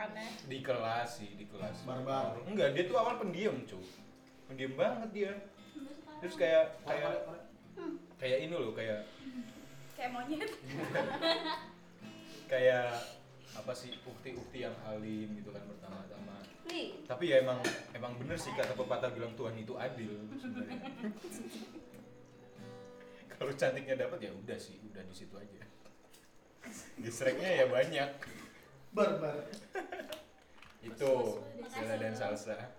[0.00, 0.40] Aneh.
[0.48, 2.40] di kelas sih di kelas Barbar.
[2.48, 3.84] enggak dia tuh awal pendiam cuy
[4.48, 5.32] pendiam banget dia
[6.24, 7.28] terus kayak kayak
[8.16, 9.04] kayak ini loh kayak
[9.94, 10.46] Kayak monyet.
[12.52, 12.90] kayak
[13.54, 16.42] apa sih ukti-ukti yang alim gitu kan pertama-tama.
[17.06, 17.60] Tapi ya emang
[17.94, 20.80] emang bener sih kata pepatah bilang Tuhan itu adil sebenarnya.
[23.34, 25.62] Kalau cantiknya dapat ya udah sih udah di situ aja.
[26.98, 28.10] Gesreknya ya banyak.
[28.94, 29.46] Barbar.
[30.84, 31.12] itu
[31.74, 32.70] Bella dan salsa.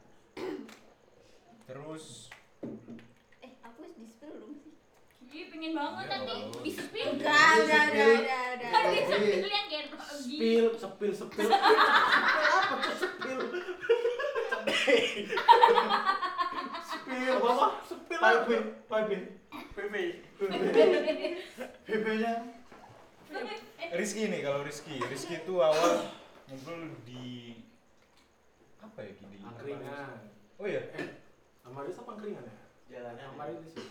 [1.66, 2.30] Terus
[3.42, 4.65] eh aku di belum
[5.36, 7.08] Ih, pengen banget Ya nanti spill.
[7.20, 8.08] Udah, udah, udah,
[8.56, 8.70] udah.
[8.72, 10.36] Kan di spill yang kayak grogi.
[10.40, 11.48] Spil, sepil, sepil.
[12.56, 13.40] Apa tuh sepil?
[17.36, 17.68] Apa apa?
[17.84, 18.20] Sepil.
[18.24, 18.58] Pipe,
[18.88, 19.18] pipe.
[19.76, 20.04] Pepe.
[21.84, 22.34] PP-nya.
[23.92, 26.10] Rizky nih kalau Rizky Rizky itu awal
[26.48, 27.60] ngobrol di
[28.80, 30.20] apa ya di Angkringan.
[30.62, 30.82] oh ya
[31.66, 32.65] Amaris apa angkringan ya?
[32.90, 33.88] Jalannya Amaris sih.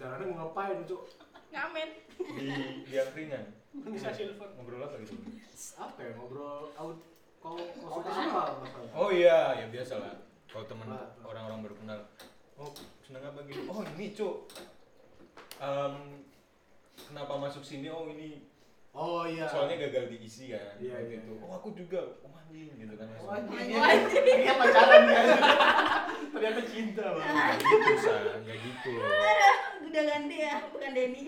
[0.00, 1.02] Jalannya mau ngapain, Cuk?
[1.48, 1.90] Ngamen.
[2.18, 2.46] di
[2.84, 3.44] di angkringan
[3.94, 4.48] Bisa silver.
[4.58, 5.14] Ngobrol apa gitu?
[5.78, 6.98] Apa ya ngobrol out
[7.38, 8.90] kau kau suka apa masalah?
[8.92, 10.14] Oh iya, ya biasa lah.
[10.48, 10.90] Kalau teman
[11.22, 12.00] orang-orang baru kenal,
[12.58, 12.72] oh
[13.04, 13.68] seneng apa gitu?
[13.70, 14.50] Oh ini cuk.
[15.62, 16.24] Em,
[16.96, 17.86] kenapa masuk sini?
[17.92, 18.47] Oh ini
[18.98, 19.46] Oh iya.
[19.46, 20.74] soalnya gagal diisi kan.
[20.82, 21.30] Iya, Kayak iya, gitu.
[21.38, 21.44] iya.
[21.46, 22.00] Oh aku juga.
[22.26, 23.06] Oh anjing gitu kan.
[23.22, 23.62] Oh, anjing.
[23.62, 25.22] Ini apa pacaran ya?
[26.34, 27.22] Ternyata cinta bang.
[27.30, 29.06] Ya gitu sah, ya gitu loh.
[29.86, 31.24] Udah ganti ya, bukan Denny.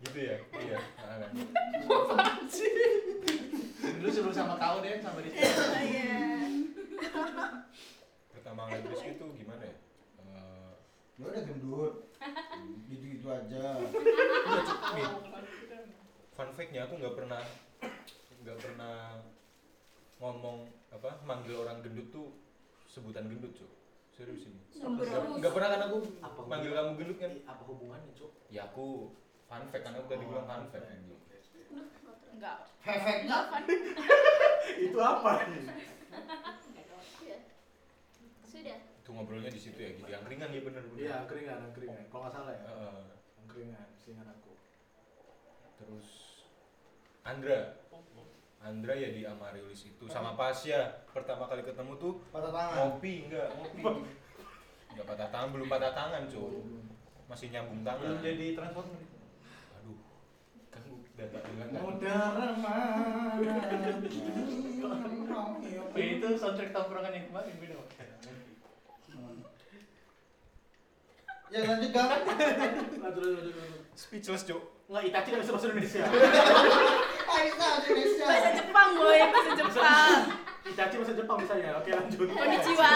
[0.00, 0.78] Gitu ya, iya.
[0.96, 1.30] Nah, kan.
[4.00, 5.34] Dulu sebelum sama kau deh sama dia.
[5.50, 6.14] Oh iya.
[8.30, 9.76] Pertama ngeliat Rizky tuh gimana ya?
[10.22, 10.72] Eh,
[11.18, 11.94] Lu udah gendut.
[12.88, 13.64] Gitu-gitu aja.
[13.76, 15.59] Iya, Cuk.
[16.40, 17.42] Fun fact-nya aku nggak pernah
[18.40, 19.20] nggak pernah
[20.16, 22.32] ngomong apa manggil orang gendut tuh
[22.88, 23.68] sebutan gendut cuy
[24.10, 24.56] serius ini
[25.36, 28.32] nggak pernah kan aku Apa manggil kamu gendut kan Apa hubungannya cuk?
[28.48, 29.12] ya aku
[29.44, 31.20] fun fact kan aku tadi bilang fun fact anjing.
[32.32, 32.56] Enggak.
[32.88, 33.38] Efeknya
[34.88, 35.44] Itu apa?
[37.20, 37.36] Iya.
[38.48, 38.78] Sudah.
[38.80, 42.04] itu ngobrolnya di situ ya gitu yang ringan ya bener bener Iya keringan, keringan.
[42.08, 42.62] Kalau nggak salah ya.
[42.64, 43.00] Heeh.
[43.44, 44.56] Keringan, seingat aku.
[45.76, 46.29] terus
[47.22, 47.76] Andra
[48.60, 52.76] Andra ya di Amaryllis itu sama Pasya pertama kali ketemu tuh patah tangan.
[52.92, 53.82] ngopi enggak ngopi
[54.92, 56.60] enggak patah tangan belum patah tangan cuy
[57.24, 59.00] masih nyambung tangan Belum jadi transformer.
[59.74, 59.98] aduh
[60.68, 63.40] kan udah tak bilang kan Mudara mana?
[65.94, 67.74] itu soundtrack tongkrongan yang kemarin beda.
[71.50, 72.10] Ya lanjut gang.
[72.14, 72.30] Lanjut,
[73.02, 73.82] lanjut, lanjut, lanjut.
[73.98, 74.60] speechless cuy
[74.90, 76.02] Nggak, Itachi nggak bisa bahasa Indonesia.
[76.02, 78.24] Bahasa Indonesia.
[78.26, 79.22] Bahasa Jepang, boy.
[79.22, 80.18] Bahasa Jepang.
[80.66, 81.70] Itachi bahasa Jepang misalnya.
[81.78, 82.26] Oke lanjut.
[82.26, 82.90] Konnichiwa.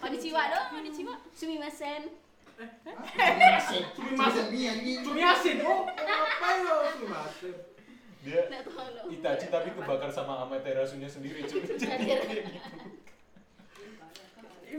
[0.00, 1.14] Konnichiwa dong, konnichiwa.
[1.36, 2.02] Sumimasen.
[4.48, 5.04] Nih anjing.
[5.04, 5.56] Sumiasin.
[5.68, 7.54] Oh, ngapain lo Sumiasin?
[8.22, 8.46] dia.
[9.12, 12.22] Itachi tapi kebakar sama Amaterasu-nya sendiri cuy Anjir.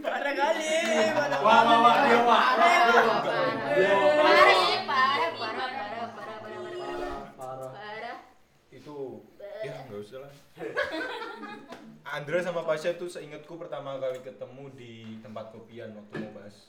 [0.01, 0.73] Parah kali.
[1.13, 2.43] Parah Wah, wah, wah, dia wah.
[2.57, 4.49] Parah,
[7.53, 7.71] parah.
[7.71, 8.17] Parah,
[8.69, 8.97] itu
[9.61, 10.33] ya nggak usah lah
[12.17, 16.67] Andra sama Pasha tuh seingatku pertama kali ketemu di tempat kopian waktu mau bahas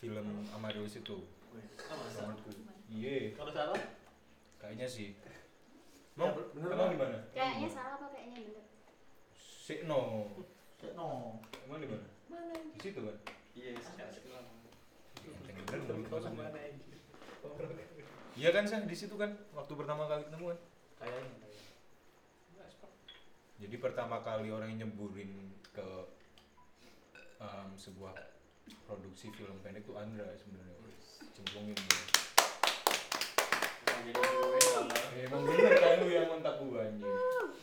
[0.00, 1.22] film Amaryllis itu
[2.16, 2.50] menurutku
[2.88, 3.76] iya Kalau salah?
[4.56, 5.12] kayaknya sih
[6.14, 6.90] Ya, Emang, bener emang Bang.
[6.90, 7.18] di mana?
[7.34, 8.64] Kayaknya salah apa kayaknya bener?
[9.34, 10.30] Si, no.
[10.94, 11.42] No.
[11.66, 12.06] Emang di mana?
[12.30, 12.54] Mana?
[12.54, 13.16] Di situ kan?
[13.58, 16.46] Iya, Yang bener dong, lupa sama.
[18.34, 20.58] Iya kan sah di situ kan waktu pertama kali ketemu kan?
[20.98, 21.48] Kayaknya.
[23.54, 25.88] Jadi pertama kali orang yang nyemburin ke
[27.38, 28.10] em, sebuah
[28.90, 30.74] produksi film pendek tuh Andra sebenarnya.
[31.30, 32.02] Cemplungin dia.
[35.14, 37.06] Eh, Emang bener kan lu yang mentak gua anjing.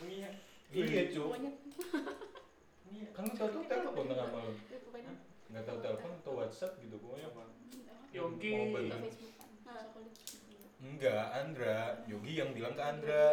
[0.08, 0.30] Iya.
[0.72, 1.36] Iya, Cuk.
[2.88, 4.56] Iya, kan lu tahu tuh telepon tengah malam.
[5.52, 7.28] Enggak tahu telepon atau WhatsApp gitu pokoknya.
[8.16, 8.50] Yongki.
[8.56, 8.80] Mau.
[9.68, 9.84] Nah,
[10.82, 12.02] Enggak, Andra.
[12.10, 13.26] Yogi yang bilang ke Andra.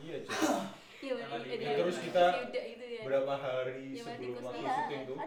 [0.00, 0.60] Iya, Cuk.
[1.00, 1.40] Iya, bener.
[1.56, 3.02] Ya, terus kita Yuda itu ya.
[3.08, 5.18] Berapa hari sebelum waktu iya, syuting tuh?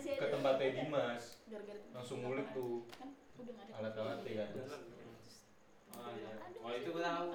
[0.00, 1.24] ke tempatnya Dimas.
[1.90, 2.86] Langsung ngulik tuh.
[2.94, 3.10] Kan
[3.74, 4.48] alat-alatnya kan
[6.60, 7.28] Oh, itu gue tahu.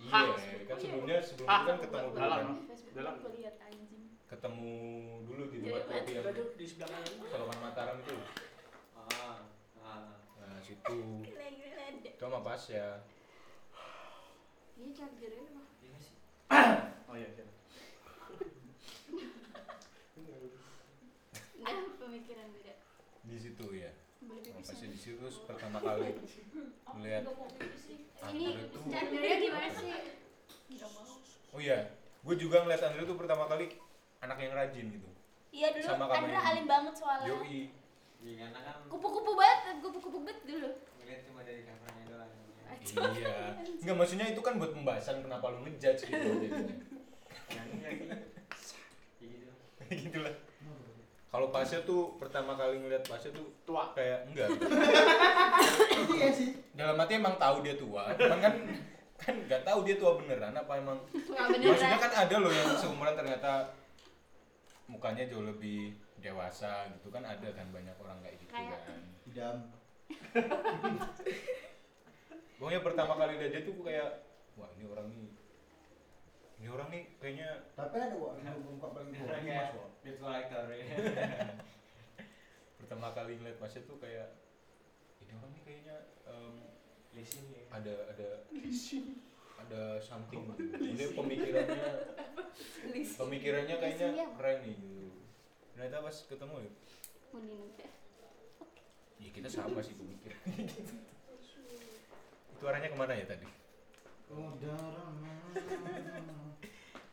[0.00, 3.14] iya kan sebelumnya sebelum itu kan ketemu dulu Dalam, kan Dalam.
[4.34, 4.74] Ketemu
[5.22, 6.24] dulu di Iya, tempat kopi yang
[6.58, 7.12] di sebelah kanan.
[7.24, 8.16] Solokan Mataram itu
[8.96, 9.46] Ah,
[9.78, 10.10] ah.
[10.34, 10.98] nah situ
[12.16, 12.98] sama pas ya
[14.74, 15.66] Ini chargernya mah.
[17.04, 17.46] Oh iya, iya.
[21.56, 22.74] Nah, pemikiran beda.
[23.24, 23.88] di situ ya
[24.58, 25.16] pasnya di situ
[25.46, 26.10] pertama kali
[26.92, 27.22] melihat
[28.34, 28.46] Ini
[28.88, 29.90] chargernya gimana sih?
[31.50, 31.88] Oh iya
[32.20, 33.68] gue juga ngeliat Andre tuh pertama kali
[34.24, 35.08] anak yang rajin gitu
[35.50, 37.28] Iya dulu Sama kamu Andra alim banget soalnya.
[37.28, 37.60] yoi
[38.18, 40.70] Iya, karena kan Kupu-kupu banget, kupu-kupu banget dulu.
[40.96, 42.32] ngeliat cuma dari covernya doang.
[43.12, 43.36] iya
[43.78, 46.28] nggak maksudnya itu kan buat pembahasan kenapa lu ngejudge gitu.
[47.46, 47.60] Ya
[49.20, 49.52] gitu.
[50.00, 50.34] gitu lah
[51.28, 53.90] kalau Pasha tuh pertama kali ngeliat Pasha tuh Tua.
[53.92, 54.48] kayak enggak
[56.14, 56.48] Iya sih.
[56.72, 58.54] dalam hati emang tahu dia tua cuman kan
[59.16, 60.98] kan nggak tahu dia tua beneran apa emang
[61.28, 62.00] Wah, maksudnya beneran.
[62.00, 63.52] kan ada loh yang seumuran ternyata
[64.86, 69.56] mukanya jauh lebih dewasa gitu kan ada kan banyak orang kayak gitu Kayak- kan Idam.
[72.54, 74.10] pokoknya pertama kali lihat dia tuh kayak
[74.54, 75.26] wah ini orang nih
[76.54, 79.34] ini orang nih kayaknya Tapi ada yang buka paling tua.
[79.34, 79.88] Kayak kok.
[80.00, 80.64] beat collector.
[80.70, 81.50] pertama
[82.78, 84.28] pertama kali ngeliat Masya tuh kayak
[85.18, 86.54] ini orang nih kayaknya em,
[87.70, 88.28] ada ada
[89.64, 90.44] ada something.
[90.76, 91.88] Ini pemikirannya
[93.16, 95.08] pemikirannya kayaknya keren nih gitu.
[95.74, 96.72] Ternyata pas ketemu ya.
[99.18, 99.28] Ya?
[99.34, 100.38] Kita sama sih pemikiran
[102.54, 103.48] itu arahnya ke mana ya tadi?
[104.30, 105.10] Udara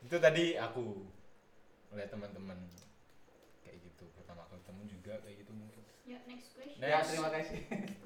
[0.02, 1.02] itu tadi aku
[1.90, 2.58] melihat teman-teman
[3.66, 4.04] kayak gitu.
[4.14, 5.82] Pertama kali ketemu juga kayak gitu mungkin.
[6.06, 6.82] Ya, next question.
[6.82, 7.58] Ya, terima kasih.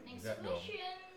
[0.06, 1.15] Next question.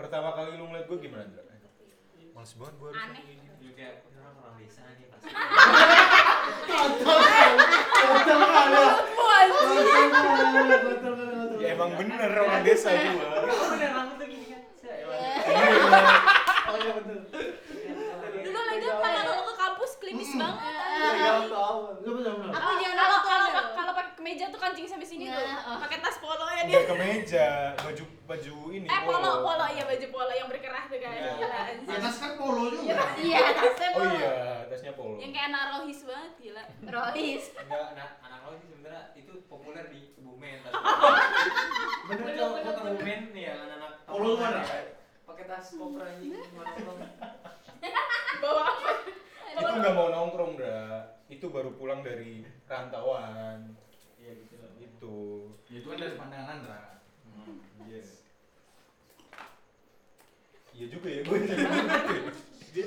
[0.00, 1.44] Pertama kali lu ngeliat gue gimana Ndra?
[2.32, 3.22] males banget gue harus Aneh.
[3.76, 5.28] kayak orang orang desa nih pasti.
[11.60, 14.62] ya emang bener orang desa gue Kamu bener rambut tuh gini kan?
[16.70, 16.92] Oh iya.
[18.40, 20.64] Dulu lagi kalau kalau ke kampus klimis banget.
[22.00, 22.52] Benar benar.
[22.56, 23.20] Aku jangan
[24.20, 25.40] kemeja tuh kancing sampai sini tuh.
[25.40, 26.84] Nah, Pakai tas polo ya dia.
[26.84, 31.16] Ke meja baju baju ini Eh polo polo iya baju polo yang berkerah tuh kan.
[31.16, 31.32] Iya.
[31.40, 31.88] Gila anjir.
[31.96, 33.04] Atas kan polo juga.
[33.16, 34.12] Iya, tasnya oh polo.
[34.12, 34.34] iya
[34.68, 36.64] tasnya polo Yang kayak anak rohis banget gila.
[36.84, 37.44] Rohis.
[37.56, 40.56] enggak anak anak sih sebenarnya itu populer di Kebumen.
[40.62, 40.72] tas.
[42.12, 43.92] Bener bener Kebumen nih ya anak-anak.
[44.04, 44.60] Polo mana?
[45.24, 46.76] Pakai tas kopra anjing mana
[48.40, 48.90] Bawa apa?
[49.50, 53.76] itu nggak mau nongkrong Dra itu baru pulang dari rantauan
[54.20, 54.54] Iya gitu.
[54.78, 55.16] itu
[55.70, 56.80] Ya, Itu kan dari pandangan Ra.
[57.88, 58.00] iya
[60.70, 61.38] iya juga ya gue
[62.70, 62.80] jadi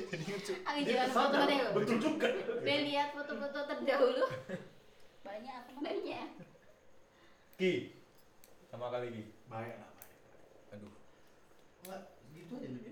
[0.80, 1.58] jadi jangan foto deh.
[1.76, 2.26] Betul juga.
[2.56, 4.24] Udah lihat foto-foto terdahulu.
[5.20, 6.28] Banyak apa banyak?
[7.60, 7.72] Ki
[8.66, 10.18] sama kali Ki Baik lah, baik.
[10.72, 10.94] aduh
[11.84, 12.82] Enggak, gitu aja nih.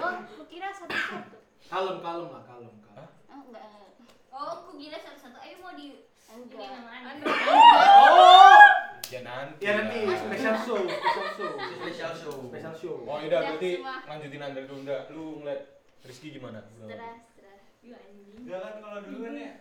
[0.00, 1.38] Oh, aku kira satu-satu.
[1.68, 2.96] Kalem kalem lah kalem kalem.
[2.96, 3.08] Hah?
[3.28, 3.92] Oh, enggak.
[4.32, 5.36] Oh, aku gila satu-satu.
[5.38, 6.60] Ayo mau di ini Enggak.
[6.62, 7.10] yang mana?
[7.48, 8.60] Oh.
[9.08, 11.50] ya nanti Ya nanti special show, special show.
[11.56, 12.34] Special show.
[12.46, 12.94] Special show.
[13.02, 14.98] oh Udah, berarti lanjutin Andra dulu Ndra.
[15.08, 15.60] lu ngeliat
[16.00, 16.60] Rizky gimana.
[16.70, 17.56] Setelah, setelah.
[17.80, 18.36] Iya anjing.
[18.38, 19.52] Enggak kan kalau dulu kan ya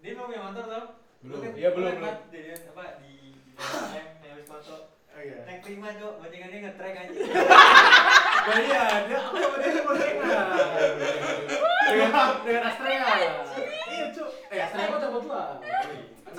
[0.00, 0.84] dia mau punya motor tau?
[1.20, 1.30] Belum.
[1.32, 2.14] Lu kan Iya, belum, belum.
[2.28, 3.52] Jadian apa di di
[3.92, 4.76] yang habis foto.
[5.12, 5.44] Oh iya.
[5.44, 7.12] Naik prima cok, boncengannya nge-track aja.
[8.42, 10.40] Iya, dia aku sama dia sama Rena.
[11.84, 13.06] Dengan dengan Astrea.
[13.86, 14.28] Iya, Cuk.
[14.48, 15.48] Eh, Astrea kok dapat lah.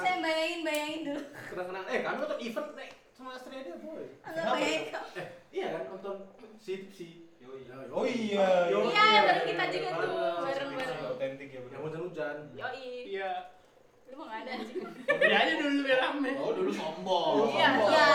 [0.04, 1.22] Saya bayangin, bayangin dulu.
[1.48, 1.86] Kenang-kenang.
[1.86, 4.04] Eh, kami nonton event nek sama Astrea dia, boy.
[4.22, 5.04] Enggak bayangin kok.
[5.16, 6.16] Eh, iya kan nonton
[6.58, 7.08] si si
[7.86, 10.10] oh iya Yo, Iya, bareng kita juga tuh,
[10.42, 10.74] Bareng.
[10.74, 11.00] bareng-bareng.
[11.08, 12.36] otentik ya Yang bener hujan-hujan.
[13.06, 13.32] Iya.
[14.04, 14.80] Lu mau nggak ada anjing.
[15.06, 16.32] Dia aja dulu biar rame.
[16.36, 17.36] Oh, dulu sombong.
[17.48, 17.68] Iya.
[17.84, 18.10] Iya.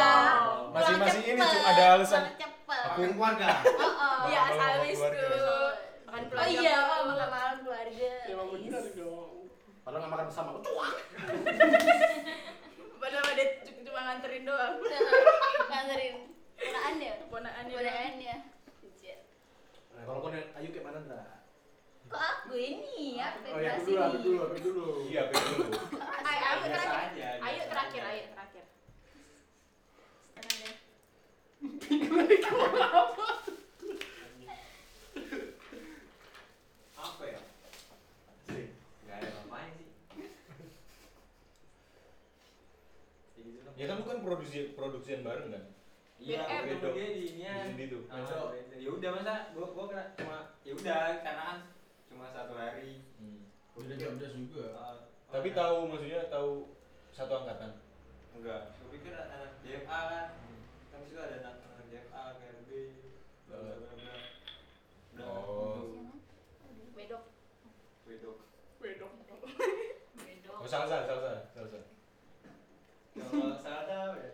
[0.69, 2.23] Masih- Pulang masih ini, Cuk, ada alasan.
[2.29, 3.49] Aku- Makan keluarga.
[3.65, 4.19] Oh, oh.
[4.27, 5.23] Iya, Makan asal keluarga.
[5.23, 5.71] tuh.
[6.05, 8.11] Makan Oh iya, oh, makan malam keluarga.
[8.27, 9.18] Emang bener dong.
[9.89, 10.51] Padahal nggak makan bersama.
[10.61, 10.93] Cuak.
[13.01, 14.77] Padahal dia cu- cuma nganterin doang.
[15.73, 16.29] Nganterin
[16.61, 17.15] ponaan ya?
[17.25, 17.73] Ponakannya.
[17.73, 18.37] Ponaan ya.
[18.85, 19.17] Anjir.
[19.97, 21.41] Nah, kalau kau Ayu kayak mana, Ndra?
[22.05, 23.33] Kok aku ini ya?
[23.49, 25.09] Oh ya, aku dulu, aku dulu, aku dulu.
[25.09, 25.73] iya betul dulu
[26.21, 27.41] Ayo, aku Biasa terakhir.
[27.41, 28.65] biasa terakhir, ayo terakhir.
[30.37, 30.77] Setelah deh.
[36.99, 37.41] Apa ya?
[38.45, 38.67] Sih.
[39.01, 39.87] Enggak ada apa-apanya sih.
[43.79, 44.03] Ya dong.
[44.03, 45.65] ya kan lu kan produksi produksian bareng kan
[46.19, 46.65] Iya, BM.
[46.67, 48.03] ketemu dia di ini Di sini tuh.
[48.11, 51.59] Ah, ya udah masa gua gua kena cuma ya udah karena kan
[52.11, 53.07] cuma satu hari.
[53.79, 54.67] Udah jam 11 juga.
[54.75, 54.99] Ah,
[55.31, 56.75] tapi ah, tahu maksudnya tahu
[57.15, 57.71] satu angkatan
[58.35, 58.75] enggak.
[58.83, 60.27] Gua pikir anak DFA kan.
[60.91, 62.71] Kan situ ada anak anak DFA, KRB,
[63.47, 64.15] bla bla bla bla.
[65.15, 66.11] Udah, Oh.
[66.99, 67.23] Bedok.
[68.11, 68.37] wedok.
[68.83, 69.13] Bedok.
[70.59, 71.58] oh salsa salsa salsa
[73.29, 74.31] Kalau salah tahu ya.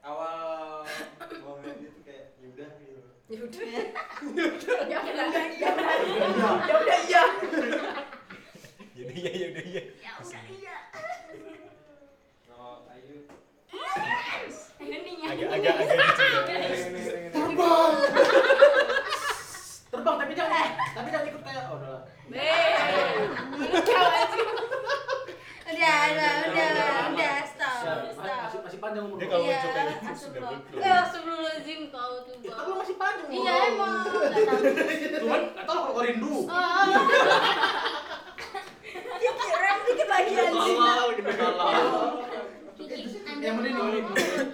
[0.00, 3.00] Awal dia tuh kayak ya udah gitu.
[3.28, 3.60] Ya udah.
[4.28, 4.78] Ya udah.
[4.88, 6.52] Ya udah.
[6.64, 7.22] Ya udah iya.
[8.96, 10.76] jadi ya ya udah ya Ya udah iya.
[12.48, 13.28] Kalau Ayu
[14.80, 15.28] Ininya.
[15.28, 17.28] agak agak agak ya.
[17.28, 17.92] Terbang.
[19.88, 20.66] Terbang tapi jangan
[20.96, 22.02] tapi jangan ikut kayak oh udah lah.
[22.32, 23.12] Nih.
[23.60, 24.40] Lu kau aja.
[25.68, 26.68] Udah, udah, udah,
[27.12, 27.34] udah,
[27.88, 29.16] Masih, masih, panjang umur.
[29.16, 32.66] Dia kalau Iya, kayak gitu sudah betul Eh, astagfirullahaladzim kau tuh, Ya, kan Bang.
[32.66, 33.36] lu masih panjang umur.
[33.38, 34.04] Iya, emang.
[35.22, 36.34] Cuman enggak tahu kalau kau rindu.
[36.44, 36.48] Oh,
[39.18, 40.78] Kiki, rem dikit lagi anjing.
[40.78, 41.30] Halal gitu
[43.28, 44.00] Anda Yang mending mau- ini.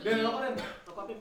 [0.00, 0.40] Dan rokok
[0.84, 1.18] rokok Apip.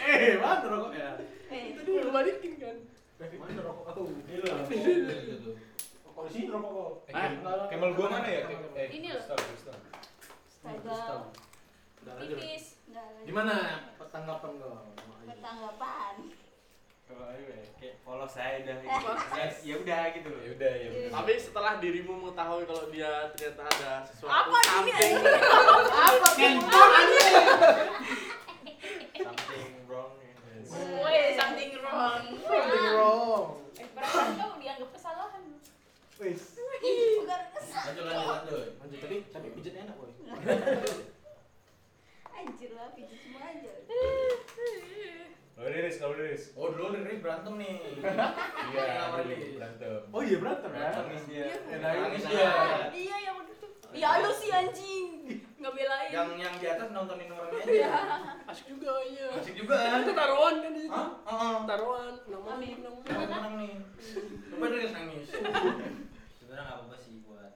[0.00, 1.10] Eh, mana rokok ya?
[1.48, 2.76] Eh, Tadi lu balikin kan.
[3.18, 4.02] Mana rokok aku?
[4.24, 5.50] Gitu.
[6.18, 6.92] Oh di sini rokok kok.
[7.06, 7.90] Eh, ah, camel nah, nah.
[7.94, 8.42] gua mana ya?
[8.74, 9.22] Eh, ini loh.
[10.50, 11.30] Stable.
[12.26, 12.74] Tipis.
[13.22, 13.54] Gimana
[13.94, 14.82] pertanggapan lo?
[15.22, 16.14] Pertanggapan.
[17.06, 18.76] Kalau Ayu ya, eh, kayak polos saya dah.
[19.38, 20.42] Ya, ya udah gitu loh.
[20.42, 21.10] Ya udah, ya udah.
[21.22, 25.14] Tapi setelah dirimu mengetahui kalau dia ternyata ada sesuatu apa something.
[26.10, 27.34] Apa kentor anjing?
[29.22, 30.18] Something wrong.
[30.98, 32.22] Woi, something wrong.
[36.18, 36.42] Wis.
[36.58, 38.68] Lanjut lanjut lanjut.
[38.82, 40.10] Lanjut tadi tapi pijatnya enak boy.
[42.38, 43.72] Anjir lah, pijit semua aja
[45.58, 46.42] Kalau Riris, kalau Riris.
[46.54, 47.78] Oh dulu nih berantem nih.
[48.74, 49.58] Iya, nih?
[49.58, 50.00] berantem.
[50.10, 50.90] Oh iya berantem ya.
[50.90, 51.46] Nangis dia.
[51.46, 52.50] Ya, nangis Nangis dia.
[52.94, 55.06] Iya, yang udah tuh Ya lu sih anjing
[55.58, 57.90] Nggak belain Yang yang di atas nontonin orangnya Iya.
[57.90, 58.18] aja.
[58.50, 59.28] asik juga iya.
[59.38, 60.02] Asik juga kan?
[60.02, 60.94] Itu taruhan kan di situ.
[60.98, 61.54] Heeh.
[61.66, 62.98] Taruhan, nama nama.
[63.06, 63.72] Orang menang nih.
[64.50, 65.26] Coba Riris nangis.
[66.48, 67.52] Sebenarnya nggak apa-apa sih buat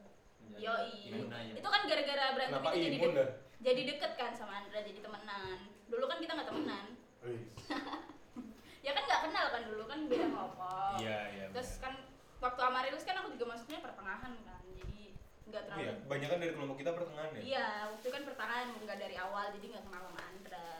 [0.52, 1.52] imun aja.
[1.56, 3.28] Itu kan gara-gara berantem Kenapa itu jadi imun deket, dah?
[3.64, 6.86] jadi deket kan sama Andra jadi temenan Dulu kan kita nggak temenan
[8.84, 11.46] Ya kan nggak kenal kan dulu kan beda kelompok Iya, iya.
[11.56, 11.94] Terus kan
[12.36, 15.16] waktu Amarilus kan aku juga masuknya pertengahan kan Jadi
[15.48, 17.40] nggak Oh terlalu iya, kebanyakan dari kelompok kita pertengahan ya.
[17.40, 20.72] Iya, waktu itu kan pertengahan nggak dari awal jadi nggak kenal sama Andra.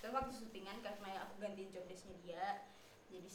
[0.00, 2.46] Terus waktu syutingan karena aku gantiin job desknya dia,
[3.08, 3.28] jadi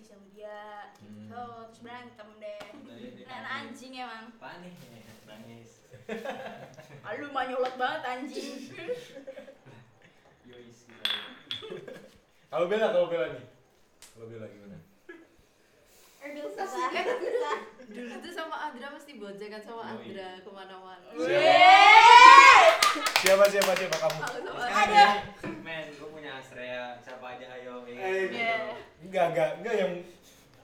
[0.00, 0.64] sedivisi sama dia.
[0.96, 1.04] Gitu.
[1.04, 1.28] Hmm.
[1.28, 2.60] Terus berantem deh.
[2.64, 3.76] Tadi dia Nah, nangis.
[3.76, 4.26] anjing emang.
[4.40, 4.74] Panik
[5.28, 5.70] nangis.
[7.00, 8.56] Ah, lu mah nyolot banget anjing.
[10.48, 10.78] Yois.
[12.50, 13.46] Kalau Bella, kalau Bella nih.
[14.10, 14.76] Kalau Bella gimana?
[16.20, 16.46] Dulu
[18.20, 19.96] tuh sama Andra mesti bojekan sama.
[19.96, 21.08] Andra ke mana-mana.
[23.20, 24.20] Siapa siapa siapa kamu?
[24.60, 25.04] Ada.
[25.64, 27.82] Men, gue punya Astrea, siapa aja ayo.
[27.84, 28.36] ya Eh, gitu.
[28.36, 28.56] Iya.
[29.00, 29.92] Enggak, enggak, enggak yang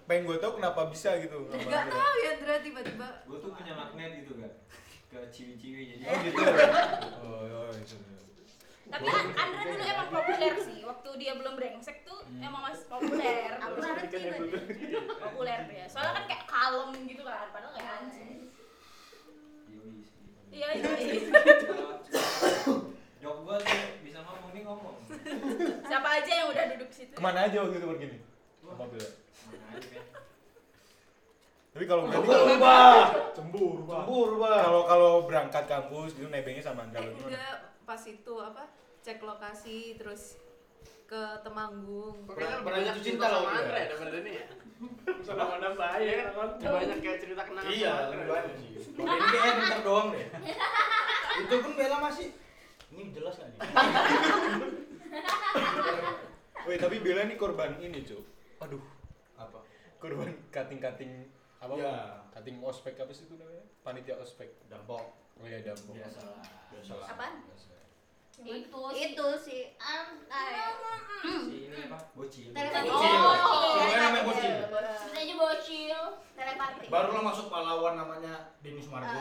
[0.07, 1.49] pengen gue tau kenapa bisa gitu.
[1.49, 1.89] Gak Andra.
[1.89, 3.09] tahu ya Andra tiba-tiba.
[3.25, 4.53] Gue tuh punya magnet gitu kan
[5.07, 6.03] ke ciwi-ciwi jadi.
[6.05, 6.43] Oh gitu.
[7.25, 7.97] Oh, oh itu.
[8.87, 10.79] Tapi An- Andra dulu emang populer sih.
[10.81, 13.51] Waktu dia belum brengsek tuh emang masih populer.
[13.59, 14.07] Aku nanti
[15.19, 15.85] populer dia.
[15.91, 18.39] Soalnya kan kayak kalem gitu kan, padahal kayak anjing.
[20.55, 20.87] Iya, iya.
[23.21, 24.97] Jok gue tuh bisa ngomong nih ngomong.
[25.83, 27.13] Siapa aja yang udah duduk situ?
[27.13, 27.87] Ke mana aja waktu itu.
[27.87, 28.23] Mana aja men.
[31.77, 32.49] Tapi kalau berarti kalau
[33.37, 34.01] cemburu, Pak.
[34.01, 34.65] Cemburu, Bah.
[34.65, 38.67] Kalau kalau berangkat kampus gitu nebengnya sama Andra Eh, enggak pas itu apa
[39.01, 40.35] cek lokasi terus
[41.07, 42.27] ke Temanggung.
[42.27, 43.63] Pokoknya banyak cinta cinta sama.
[43.63, 44.47] Andre daripada ini ya.
[45.23, 46.27] Sama mana bahaya kan?
[46.59, 48.71] Banyak kayak cerita kenangan Iya, lebih banyak sih.
[48.99, 50.27] Ini kayak bentar doang deh.
[51.47, 52.35] Itu pun Bella masih
[52.91, 53.61] ini jelas nggak nih?
[56.67, 58.27] Wih, tapi Bella nih korban ini, Cuk.
[58.59, 58.83] Aduh,
[59.39, 59.63] Apa?
[60.03, 61.31] korban cutting-cutting
[61.63, 61.73] apa?
[61.79, 61.95] Iya.
[62.35, 63.63] Cutting ospek apa sih itu namanya?
[63.81, 64.51] Panitia ospek.
[64.67, 65.15] Dampok.
[65.39, 65.95] Oh iya, dampok.
[65.95, 66.43] Biasalah.
[66.75, 67.07] Biasalah.
[67.15, 67.47] Apaan?
[67.47, 67.76] Biasa.
[68.45, 69.73] Itu Itu sih.
[69.81, 70.09] Am,
[71.49, 71.99] Si ini apa?
[72.13, 72.53] Bocil.
[72.53, 72.89] Telepati.
[72.93, 73.17] Bocil.
[73.17, 73.35] Oh,
[73.81, 74.53] Sebenarnya namanya bocil.
[74.61, 74.85] Sebut
[75.17, 76.01] aja bocil.
[76.37, 76.87] Telepati.
[76.93, 79.17] Baru lah masuk pahlawan namanya Denny Sumargo.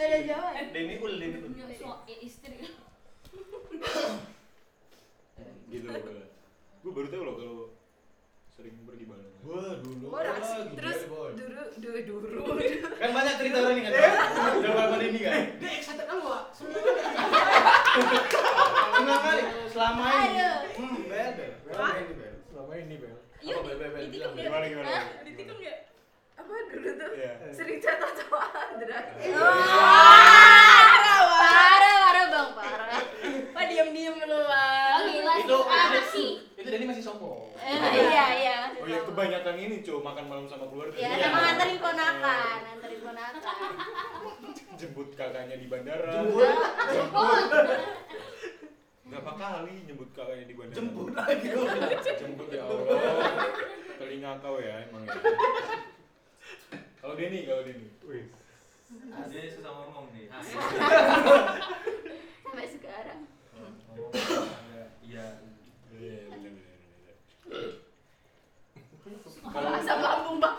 [0.00, 0.50] Beda jauh.
[0.72, 1.60] Denny Ul, Ul.
[2.24, 2.56] istri.
[5.70, 5.86] Gitu.
[6.82, 7.70] Gue baru tahu loh kalau
[8.60, 9.32] sering pergi bareng.
[9.40, 10.12] Wah, dulu.
[10.44, 10.60] Sih.
[10.68, 11.32] gila Terus boy.
[11.32, 12.44] duru duru duru.
[13.00, 13.92] Kan banyak cerita orang nih kan.
[14.60, 15.32] Udah lama ini kan.
[15.56, 16.52] Dia excited kan gua?
[16.52, 16.76] Senang
[19.24, 19.42] kali
[19.72, 20.44] selama ini.
[20.76, 21.56] Hmm, beda.
[21.64, 22.36] Selama ini, Bel.
[22.52, 23.16] Selama ini, Bel.
[23.40, 24.44] Bel, Bel, Bel, ditikam bilang, dia.
[24.44, 24.92] Gimana, gimana?
[24.92, 25.24] Hah?
[25.24, 25.88] Ditikam dia.
[26.36, 27.08] Apa dulu tuh?
[27.16, 27.32] Iya.
[27.52, 28.40] Sering cerita sama
[28.76, 28.98] Andra.
[29.00, 29.56] Parah,
[31.40, 33.00] Parah, parah bang, parah.
[33.50, 34.92] Pak diam-diam lu, Bang.
[34.92, 36.30] Oh gila Itu sih, ah, masih.
[36.60, 37.48] itu Denny masih sombong.
[37.60, 37.76] Eh,
[38.08, 38.72] iya, iya.
[38.76, 40.96] Oh ya kebanyakan ini, Cuk, makan malam sama keluarga.
[40.96, 41.28] Ya, Iya.
[41.28, 43.72] emang anterin ponakan, anterin ponakan.
[44.80, 46.08] Jemput kakaknya di bandara.
[46.08, 46.56] Jemput.
[46.88, 47.44] Jemput.
[49.12, 50.76] Berapa kali nyebut kakaknya di bandara?
[50.80, 51.48] Jemput lagi.
[52.16, 52.96] Jemput ya Allah.
[54.00, 55.12] Telinga kau ya emang ya.
[57.04, 57.92] Kalau Denny, kalau Denny.
[58.08, 58.24] Wih.
[59.28, 60.32] Dia susah ngomong nih.
[62.40, 63.20] Sampai sekarang.
[64.16, 65.44] Agak iya.
[66.00, 67.79] Iya, bener bener
[69.02, 69.72] bener.
[69.74, 70.56] Asam lambung, Bang.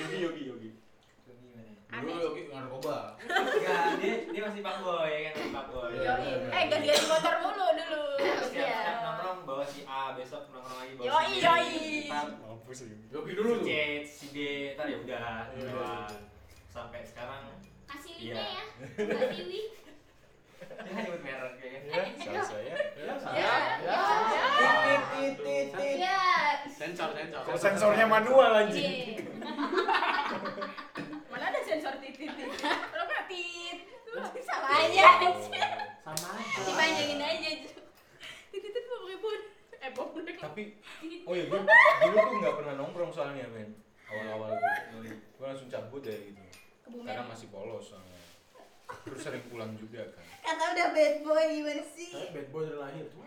[0.00, 0.70] Yogi, Yogi, Yogi.
[1.20, 2.00] Itu gimana ya?
[2.00, 2.98] Dulu Yogi narkoba.
[3.20, 5.90] Enggak, dia dia masih pak boy ya kan masih pak boy.
[5.90, 6.12] Iya.
[6.16, 6.32] Yoi.
[6.48, 8.02] Eh, ganti-ganti motor mulu dulu.
[8.16, 8.78] Setiap Iya.
[8.80, 11.44] setiap nongkrong bawa si A, besok nongkrong lagi bawa Yoi, si B.
[11.44, 11.70] yoi.
[12.10, 12.96] Mampus Yogi.
[13.10, 13.66] Yogi dulu si tuh.
[13.66, 13.72] C,
[14.06, 14.38] si D,
[14.74, 15.20] ntar ya udah.
[15.52, 15.88] Iya.
[16.70, 17.42] Sampai sekarang
[17.84, 18.34] Kasih Iya.
[18.38, 18.64] linknya ya.
[19.10, 19.60] Mbak Tiwi.
[20.60, 21.22] Iya, iya,
[22.20, 22.42] ya,
[23.30, 23.52] ya.
[25.96, 26.18] Ya.
[26.68, 27.42] Sensor sensor.
[27.56, 28.84] Sensornya manual anjing.
[28.84, 29.24] Iya.
[31.30, 32.28] Mana ada sensor titit?
[32.28, 32.96] Kalau.
[32.96, 33.78] Lo kan tit.
[34.44, 35.06] Sama aja.
[36.02, 36.58] Sama aja.
[36.66, 37.50] Dipanjangin aja.
[38.50, 39.40] Tit itu mau ribut.
[39.80, 40.62] Eh, bom Tapi
[41.24, 43.72] oh iya gue dulu tuh nggak pernah nongkrong soalnya, men.
[44.10, 44.58] Awal-awal
[45.00, 46.42] gue langsung cabut deh gitu.
[46.84, 48.09] Karena masih polos soalnya.
[49.00, 50.24] Terus sering pulang juga kan.
[50.42, 52.10] Kata udah bad boy gimana sih?
[52.10, 53.24] Saya bad boy dari lahir cuma.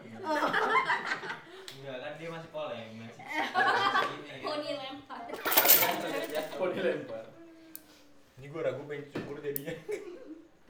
[1.74, 4.40] Enggak kan dia masih poleng, masih masih ini.
[4.40, 5.22] Poni lempar.
[6.54, 7.26] Kok dilempar?
[8.34, 9.74] Ini gue ragu pengen cukur jadinya.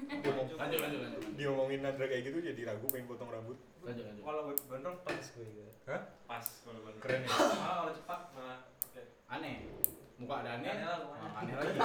[0.03, 1.21] Diomong, Lanjut lanjut lanjut.
[1.33, 3.55] diomongin Nandra kayak gitu jadi ragu pengen potong rambut.
[3.81, 4.21] Lanjut lanjut.
[4.21, 5.63] Kalau gondrong pas gue gitu.
[5.85, 6.01] Hah?
[6.23, 7.01] Pas kalau gondrong.
[7.01, 7.29] Keren ya?
[7.29, 9.01] Malah kalau cepat malah oke.
[9.27, 9.55] Aneh.
[10.13, 10.69] Muka ada aneh.
[10.69, 11.77] Aneh Ah, Aneh lagi.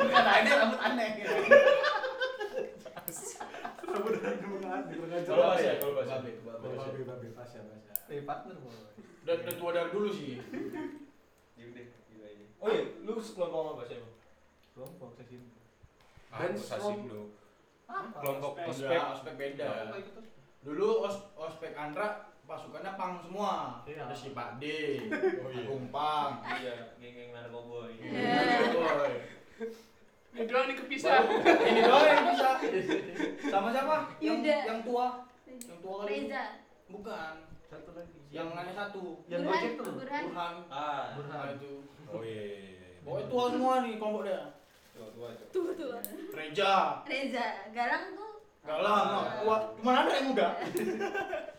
[0.00, 1.08] Muka ada aneh, rambut aneh.
[4.78, 5.22] Aneh.
[5.26, 6.08] Kalau ya, kalau pas.
[6.22, 7.94] Babe, babe, babe, babe, pas ya, pas ya.
[8.14, 8.74] Eh, partner boy.
[9.26, 10.38] Udah udah tua dari dulu sih.
[11.58, 11.82] Aja.
[12.58, 14.14] Oh iya, lu kelompok apa sih emang?
[14.74, 15.36] Kelompok sesi.
[16.28, 17.08] Ah, Strom.
[17.08, 17.22] lu.
[17.88, 19.34] Kelompok Ospek, ospek.
[19.38, 19.94] beda.
[20.60, 23.84] Dulu os, ospek Andra pasukannya pang semua.
[23.84, 24.08] Iya.
[24.08, 24.64] Ada si Pak D,
[25.44, 25.68] Oh iya.
[25.68, 26.40] Agung Pang.
[26.44, 27.92] Iya, geng-geng narkoboy.
[28.72, 29.12] Boy.
[30.34, 31.24] Ini doang nih kepisah.
[31.44, 32.50] Ini doang yang bisa.
[33.48, 33.96] Sama siapa?
[34.20, 34.56] Yang Yuda.
[34.68, 35.06] yang tua.
[35.48, 36.08] Yang tua kali.
[36.08, 36.44] Reza.
[36.88, 37.34] Bukan.
[37.68, 38.18] Satu lagi.
[38.28, 39.02] Yang nanya satu.
[39.28, 39.92] yang Burhan, gojek tuh.
[39.96, 40.22] Burhan.
[40.28, 40.54] Burhan.
[40.68, 41.72] Ah, Burhan itu.
[42.08, 42.42] Oh iya.
[42.44, 42.88] iya, iya.
[43.04, 44.42] Pokoknya tua semua nih kelompok dia.
[44.92, 45.46] tua tua tua.
[45.52, 45.90] Tuh, tuh.
[46.36, 46.72] Reja.
[47.08, 47.46] Reza.
[47.72, 48.32] Galang tuh.
[48.68, 49.20] Galang, no.
[49.44, 49.56] tua.
[49.80, 50.48] Mana ada yang muda?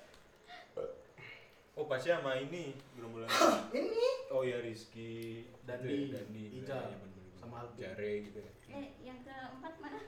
[1.80, 3.32] Oh pasti sama ini gerombolan.
[3.80, 4.28] Ini.
[4.36, 7.09] Oh ya Rizky, Dandi, Dandi, Ija, iya, bener-bener.
[7.39, 7.75] Sama Albi.
[7.77, 8.37] Jare gitu.
[8.37, 8.51] ya.
[8.73, 9.99] Eh, yang keempat mana?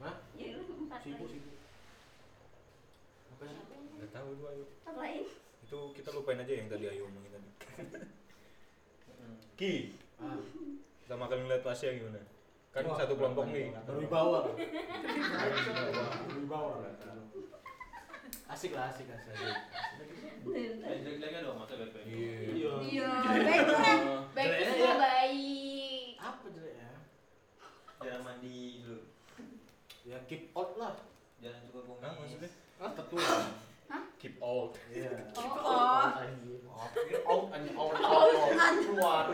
[0.00, 0.14] Hah?
[0.32, 1.38] Ya, empat Sibuk lagi.
[1.38, 1.56] sibuk.
[3.30, 3.56] Apa sih?
[3.56, 3.90] Apa ini?
[3.96, 4.64] Gak tahu lu ayo.
[4.80, 5.24] Empat lain.
[5.60, 7.48] Itu kita lupain aja yang tadi ayo omongin tadi.
[9.54, 9.74] Ki,
[10.16, 10.36] Ah,
[11.00, 12.20] kita makan ngeliat Tasya gimana?
[12.70, 13.72] Kan Wah, satu kelompok nih.
[13.82, 14.52] berwibawa.
[16.26, 16.84] Berwibawa.
[18.46, 19.32] Asik lah, asik asik.
[20.42, 22.04] Eh, jelek-jeleknya dong, masa baik-baik.
[22.04, 22.72] Iya.
[22.80, 23.08] Iya,
[23.40, 23.98] baik lah.
[24.36, 24.94] Baik Jeleknya semua ya.
[24.98, 26.06] baik.
[26.16, 26.74] Apa jelek?
[28.00, 29.02] Jangan mandi dulu.
[30.08, 30.96] Ya keep out lah.
[31.44, 32.02] Jangan suka kumis.
[32.02, 32.50] Hah, maksudnya?
[32.80, 32.90] Hah?
[32.96, 33.36] Tetua.
[34.20, 34.72] Keep old.
[34.92, 35.12] Iya.
[35.36, 36.06] Oh.
[36.92, 38.32] Keep out anjing out out
[38.84, 39.24] keluar.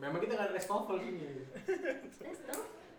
[0.00, 1.48] Memang kita nggak ada restofel sini.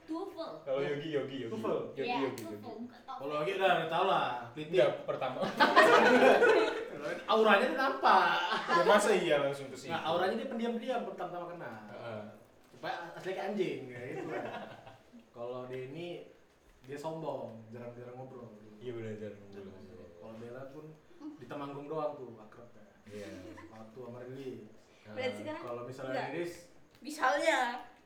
[0.10, 0.52] Tuvel.
[0.66, 1.54] Kalau Yogi, Yogi, Yogi.
[1.54, 1.78] Tufel?
[1.94, 2.66] Yogi, Ya, Yogi, Yogi.
[3.06, 4.30] Kalau lagi udah udah tau lah.
[4.58, 4.74] Klitik.
[4.74, 5.46] Iya, pertama.
[7.32, 8.38] Auranya tuh nampak.
[8.66, 9.94] Ya masa iya langsung ke sini.
[9.94, 11.74] Nah, auranya dia pendiam-pendiam pertama-tama kena.
[11.94, 12.22] Heeh.
[12.74, 14.24] Supaya asli kayak anjing gitu.
[15.40, 16.08] Kalau dia ini
[16.84, 18.60] dia sombong, jarang-jarang ngobrol.
[18.76, 19.40] Iya benar benar.
[20.20, 20.86] Kalau Bella pun
[21.40, 22.84] di Temanggung doang tuh akrab ya.
[23.08, 23.28] Iya.
[23.72, 24.68] Waktu sama Rili.
[25.08, 26.24] Berarti sekarang Kalau misalnya.
[26.30, 26.54] Riris,
[27.00, 27.60] Misalnya.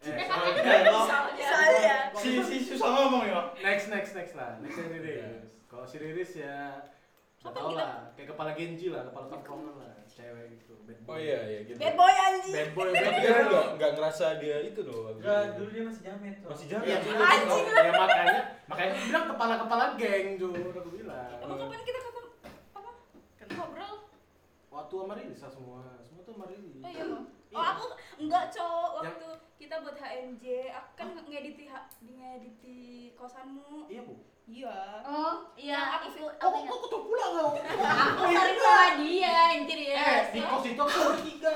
[0.05, 0.13] eh,
[1.34, 1.95] Misalnya.
[2.13, 3.39] si si susah ngomong ya.
[3.57, 5.25] Next next next lah, next yang Riris.
[5.65, 6.86] Kalau si Riris ya
[7.43, 11.11] Apa tau kita- lah, kayak kepala Genji lah, kepala tongkrongan lah, cewek gitu, bad boy.
[11.11, 11.75] Oh iya iya gitu.
[11.75, 12.53] Bad boy anjing.
[12.53, 13.43] Bad boy, Tapi bad dia girl.
[13.43, 15.01] enggak enggak ngerasa dia itu loh.
[15.11, 15.53] Enggak, itu.
[15.53, 16.35] dulu dia masih jamet.
[16.37, 16.49] tuh.
[16.49, 17.03] Masih Iya, jalan.
[17.03, 17.77] dulu Anjing gitu.
[17.77, 21.31] ya makanya, makanya gue bilang kepala-kepala geng tuh, udah gue bilang.
[21.37, 22.29] Emang kapan kita ketemu?
[22.71, 22.91] Apa?
[23.49, 23.95] Ngobrol?
[24.69, 26.79] Waktu sama Riris lah semua, semua tuh sama Riris.
[26.79, 27.25] Oh iya, Bang.
[27.45, 27.53] Iya.
[27.53, 27.85] Oh, aku
[28.17, 28.43] enggak.
[28.49, 29.27] Yang- Waktu
[29.59, 32.79] kita buat HMJ, aku kan ngediti ha- ngediti
[33.13, 33.85] kosanmu.
[33.85, 34.15] Iya bu.
[34.43, 34.75] Iya.
[35.03, 37.47] Oh, iya, aku Kok aku kok pulang lo?
[37.55, 39.95] Aku sering sama dia, anjir ya.
[39.95, 41.55] Eh, di kos itu aku bertiga,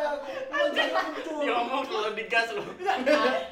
[0.72, 1.38] jangan muncul.
[1.44, 2.64] Dia ngomong kalau digas loh.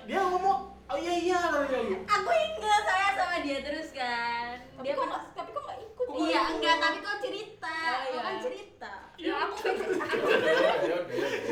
[0.07, 1.79] Dia ngomong, oh iya iya kata dia.
[1.83, 1.97] iya.
[2.07, 4.55] Aku ingat saya sama dia terus kan.
[4.71, 6.05] Tapi Dia kok kan nggak- tapi kok nggak ikut?
[6.07, 7.75] Kok Iya, enggak, tapi kok cerita.
[7.75, 8.19] Oh, iya.
[8.23, 8.93] kan cerita.
[9.15, 9.27] Iya.
[9.27, 9.73] Ya, aku kan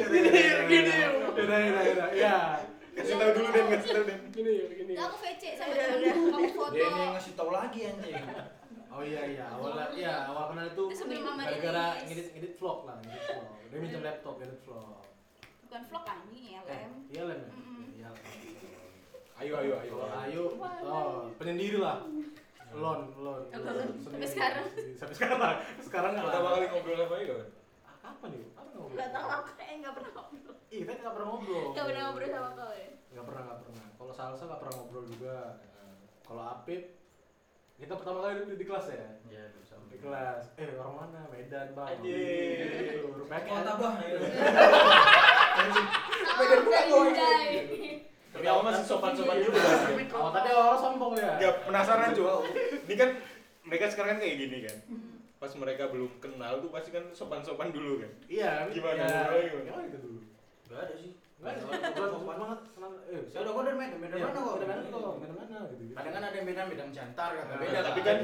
[0.07, 0.29] Gini,
[0.65, 0.95] gini.
[1.35, 2.37] Udah udah udah, ya.
[2.93, 4.19] Kasih tahu dulu Den, kasih tahu Den.
[4.29, 4.93] Gini, gini.
[4.95, 5.85] aku VC sama udah.
[6.29, 6.71] kamu foto.
[6.71, 8.15] Dia ini yang ngasih tahu lagi anjing.
[8.87, 10.83] Oh iya iya, awal iya awal kenal itu
[11.33, 13.49] gara-gara ngedit ngedit vlog lah, ngedit vlog.
[13.65, 15.01] Dia minjem laptop ngedit vlog.
[15.63, 16.93] Bukan vlog anjing ya, Eh, Lem.
[17.09, 17.39] iya lem.
[17.39, 17.49] ya?
[17.49, 17.83] Mm-mm.
[17.91, 18.09] Iya.
[19.35, 19.95] Ayo ayo ayo.
[20.15, 20.43] Ayo,
[20.85, 22.05] oh penyendiri lah.
[22.71, 23.41] Lon, lon.
[23.99, 24.65] Sampai sekarang.
[24.93, 25.39] Sampai sekarang.
[25.81, 26.53] Sekarang nggak Pertama lah.
[26.55, 27.35] kali ngobrol sama Ayo.
[28.03, 28.43] Apa nih?
[28.59, 28.99] Apa ngobrol?
[28.99, 30.55] Enggak tahu aku kayak enggak pernah ngobrol.
[30.67, 31.63] Iya, kita nggak pernah ngobrol.
[31.71, 32.89] Enggak pernah ngobrol sama kau ya.
[33.13, 33.85] Nggak pernah, nggak pernah.
[33.95, 35.37] Kalau salsa nggak pernah ngobrol juga.
[36.23, 36.81] Kalau Apip,
[37.79, 39.07] kita pertama kali di, di kelas ya.
[39.31, 39.43] Iya.
[39.87, 40.43] Di kelas.
[40.59, 41.19] Eh orang mana?
[41.31, 41.87] Medan bang.
[42.03, 43.95] Gitu, Rupanya Kota bang.
[46.33, 47.43] Medan Anjay.
[48.33, 49.61] Tapi aku masih sopan-sopan juga.
[50.17, 51.37] Oh tadi orang sombong ya.
[51.37, 52.41] Gak penasaran juga.
[52.89, 53.09] Ini kan
[53.63, 54.77] mereka sekarang kan kayak gini kan.
[55.43, 58.11] Pas mereka belum kenal tuh pasti kan sopan-sopan dulu kan.
[58.31, 58.71] Iya.
[58.71, 58.95] Gimana?
[58.95, 59.65] Ya, Ngobrolnya gimana?
[59.67, 60.19] Gimana itu dulu?
[60.63, 61.11] Enggak ada sih.
[61.35, 61.61] Enggak ada.
[62.07, 62.59] Sopan banget.
[63.11, 64.55] Eh, Ya udah gua dari Medan, Medan Iya, mana kok?
[64.55, 65.15] Medan mana kok?
[65.19, 65.83] Medan mana gitu.
[65.91, 68.17] Kadang kan ada yang Medan Medan jantar kata Nah, beda tapi kan.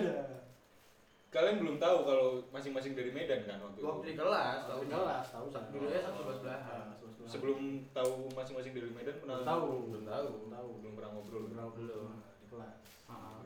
[1.29, 4.17] kalian belum tahu kalau masing-masing dari Medan kan waktu Waktu di itu.
[4.17, 5.69] kelas, Tahu tahu jelas, tahu satu.
[5.69, 6.85] Dulu ya satu sebelah sebelahan.
[7.27, 7.59] Sebelum
[7.91, 9.67] tahu masing-masing dari Medan pernah Belum tahu.
[9.91, 10.25] Belum tahu.
[10.31, 10.69] Belum tahu.
[10.79, 11.43] belum pernah ngobrol.
[11.45, 12.07] Belum Belum.
[12.39, 12.73] di kelas.
[13.05, 13.43] Ah,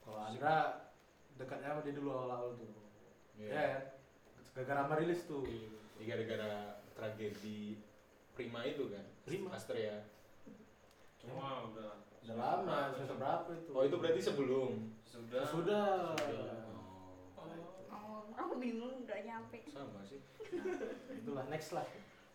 [0.00, 0.56] Kalau Andra
[1.34, 2.87] dekatnya dia dulu awal-awal tuh.
[3.38, 3.50] Iya.
[3.54, 3.70] Ya,
[4.52, 5.46] gara-gara merilis tuh.
[5.46, 7.78] Ini gara-gara tragedi
[8.34, 9.02] Prima itu kan.
[9.26, 9.54] Prima?
[9.54, 9.98] Astrea.
[11.34, 12.02] Wah, udah.
[12.22, 13.70] Udah lama, semester berapa itu?
[13.74, 14.72] Oh itu berarti sebelum.
[15.06, 15.42] Sudah.
[15.46, 16.14] Sudah.
[17.90, 19.62] Oh, aku bingung udah nyampe.
[19.70, 20.22] Sama sih.
[21.10, 21.86] Itulah next lah.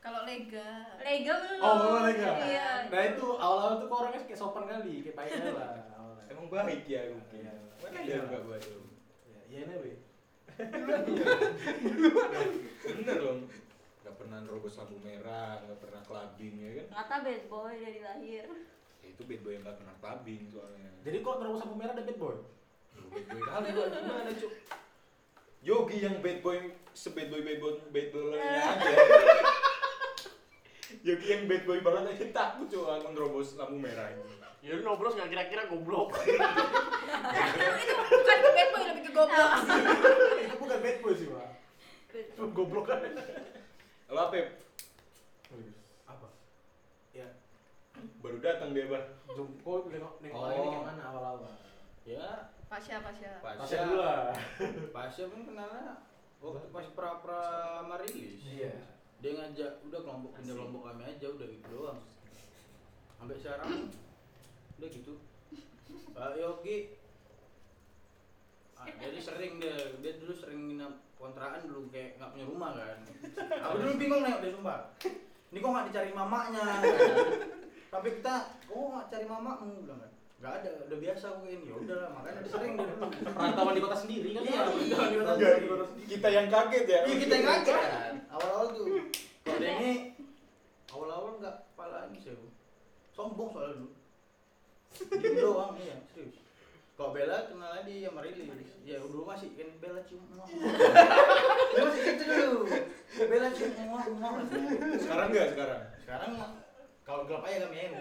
[0.04, 0.99] Kalau lega.
[0.99, 1.60] Lega belum?
[1.64, 2.24] Oh, belum lagi.
[2.51, 2.70] Iya.
[2.91, 5.72] Nah itu awal-awal tuh kok orangnya kayak sopan kali, kayak aja lah.
[6.28, 7.39] Emang baik ya mungkin.
[7.47, 7.54] Iya.
[7.80, 8.16] Mana Iya.
[8.20, 8.68] ada enggak baik?
[9.32, 9.91] Ya, iya nih, Be.
[12.84, 13.38] Bener loh.
[14.04, 16.88] Gak pernah nerobos lampu merah, gak pernah clubbing ya kan?
[16.91, 18.45] Kata bad boy dari lahir.
[18.99, 20.91] Ya, itu bad boy yang gak pernah clubbing soalnya.
[21.01, 22.36] Jadi kok terus lampu merah ada bad boy?
[23.14, 24.04] Bad boy kali Bang.
[24.04, 24.51] gimana cuk?
[25.64, 26.60] Yogi yang bad boy
[26.91, 28.76] sebad boy bad boy bad boy aja.
[31.08, 34.43] Yogi yang bad boy banget aja takut cuk aku nerobos lampu merah ini.
[34.64, 36.16] Ya lu nobros nggak kira-kira goblok.
[37.84, 39.51] itu bukan ke bad boy lebih ke goblok.
[40.39, 41.47] itu bukan bad boy sih, Pak.
[42.16, 43.03] Itu goblok kan.
[44.07, 44.32] Lo apa?
[44.32, 44.47] Pep?
[46.07, 46.28] Apa?
[47.11, 47.28] Ya,
[48.24, 49.03] Baru datang dia bah.
[49.36, 50.47] Jumko nengok nengok Oh.
[50.47, 51.51] ini kayak mana awal-awal.
[52.07, 53.32] Ya, Pasha, Pasha.
[53.43, 54.32] Tasya dulu lah.
[54.95, 55.99] Pasha pun kenalnya
[56.39, 57.43] waktu pas pra-pra
[57.84, 58.39] marilis.
[58.47, 58.72] Iya.
[59.20, 61.99] Dia ngajak, udah kelompok pindah kelompok kami aja, udah gitu doang.
[63.16, 63.91] Sampai sekarang
[64.80, 65.13] udah gitu.
[66.13, 66.78] Pak Yogi
[68.78, 72.99] ah, jadi sering deh, dia dulu sering nginap kontrakan dulu kayak nggak punya rumah kan.
[73.63, 74.80] Aku dulu bingung nengok dia sumpah.
[75.53, 76.65] Ini kok nggak dicari mamanya?
[77.93, 80.11] Tapi kita, kok nggak cari mamamu bilang kan?
[80.43, 81.71] Gak ada, udah biasa aku ini.
[81.71, 83.07] Ya udahlah, makanya dia sering dia dulu.
[83.32, 84.41] Perantauan di kota sendiri kan?
[84.43, 85.55] Iya, perantauan di kota sendiri.
[85.63, 86.07] di kota sendiri.
[86.11, 86.99] Kita yang kaget ya.
[87.07, 88.13] Iya kita yang ngajak kan.
[88.28, 88.86] Awal-awal tuh.
[89.47, 89.91] Kalau dia ini
[90.91, 92.36] awal-awal nggak palanya sih.
[92.36, 92.51] Bu.
[93.15, 94.03] Sombong soalnya dulu.
[94.94, 96.38] Diem doang iya serius.
[96.94, 98.70] Kalau Bella kenal dia sama Rilis.
[98.86, 100.46] Ya dulu masih kan Bella cium muah.
[101.74, 102.60] Dia masih gitu dulu.
[103.18, 104.32] Bella cium muah muah.
[105.02, 105.82] Sekarang enggak sekarang?
[106.06, 106.32] Sekarang
[107.04, 107.89] kalau gelap aja kami ya.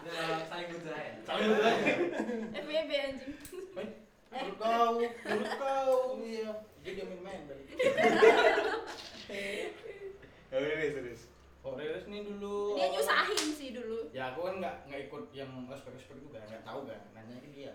[0.00, 1.12] Udah saling berjaya.
[1.28, 1.94] Saling bertanya.
[2.56, 3.34] FBB anjing.
[4.30, 5.94] Menurut kau, menurut kau.
[6.22, 6.50] Iya.
[6.80, 7.64] Jadi dia main-main tadi.
[10.50, 11.29] Ya udah deh serius.
[11.60, 12.72] Oh Rilis nih dulu.
[12.72, 14.08] Dia nyusahin sih dulu.
[14.16, 17.00] Ya aku kan nggak nggak ikut yang ospek-ospek juga, nggak tahu kan.
[17.12, 17.74] Nanya ke dia.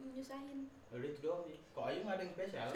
[0.00, 0.68] Nyusahin.
[0.90, 1.56] Udah itu doang sih.
[1.70, 2.68] Kok Ayu nggak ada yang spesial?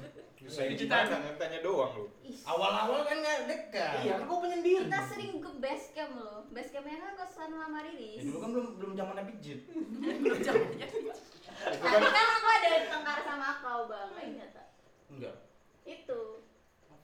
[0.48, 2.06] Saya gimana tanya doang lu.
[2.42, 3.94] Awal-awal kan nggak dekat.
[4.02, 4.88] Iya, kan kau penyendiri.
[4.88, 6.42] Kita sering ke base camp loh.
[6.50, 8.22] Base campnya kan kosan lama Ya, rilis.
[8.24, 9.60] dulu kan belum belum zamannya pijit.
[10.22, 10.86] Belum zamannya.
[10.88, 11.10] Itu
[11.58, 14.66] Tapi kan kan aku ada tengkar sama kau bang, ingat tak?
[15.10, 15.36] Enggak.
[15.84, 16.20] Itu.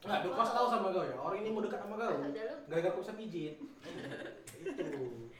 [0.04, 2.12] Nah, dulu kau tahu sama kau ya, orang ini mau dekat sama kau.
[2.20, 2.54] Udah.
[2.68, 3.56] Gara-gara kau bisa pijit.
[4.60, 5.32] Itu.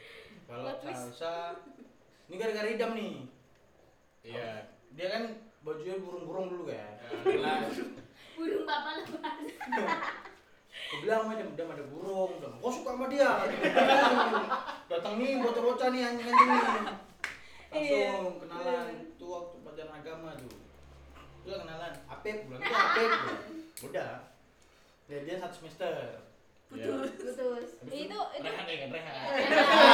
[0.48, 1.60] Kalau salsa,
[2.32, 3.28] ini gara-gara idam nih.
[4.24, 4.72] Iya.
[4.96, 5.22] Dia kan
[5.60, 6.96] bajunya burung-burung dulu kan.
[7.44, 7.68] Nah,
[8.34, 9.38] Burung bapak lepas.
[10.84, 12.30] aku bilang sama dia, ada burung.
[12.40, 13.30] Bilang, Kau suka sama dia?
[14.90, 16.64] Datang nih bocah-bocah nih anjing-anjing nih.
[17.68, 18.86] Langsung kenalan.
[19.12, 20.56] Itu waktu pelajaran agama tuh.
[21.44, 21.92] Udah kenalan.
[22.08, 23.10] Apep, bilang itu Apep.
[23.92, 24.33] Udah.
[25.04, 25.92] Ya, dia satu semester.
[26.72, 26.88] Iya.
[26.90, 27.70] Putus.
[27.86, 28.18] Itu itu.
[28.40, 29.14] Rehan ya kan, rehan.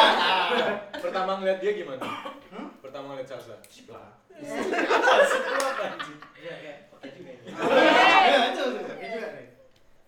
[1.05, 2.07] Pertama ngeliat dia gimana?
[2.49, 2.69] Hmm?
[2.79, 3.59] Pertama ngeliat Salsa.
[3.67, 4.17] Sip lah.
[4.31, 6.19] Asik banget anjing.
[6.39, 6.75] Iya, iya.
[6.95, 7.33] Oke juga.
[7.37, 8.31] Hey.
[8.31, 8.95] Iya, itu juga
[9.35, 9.47] nih.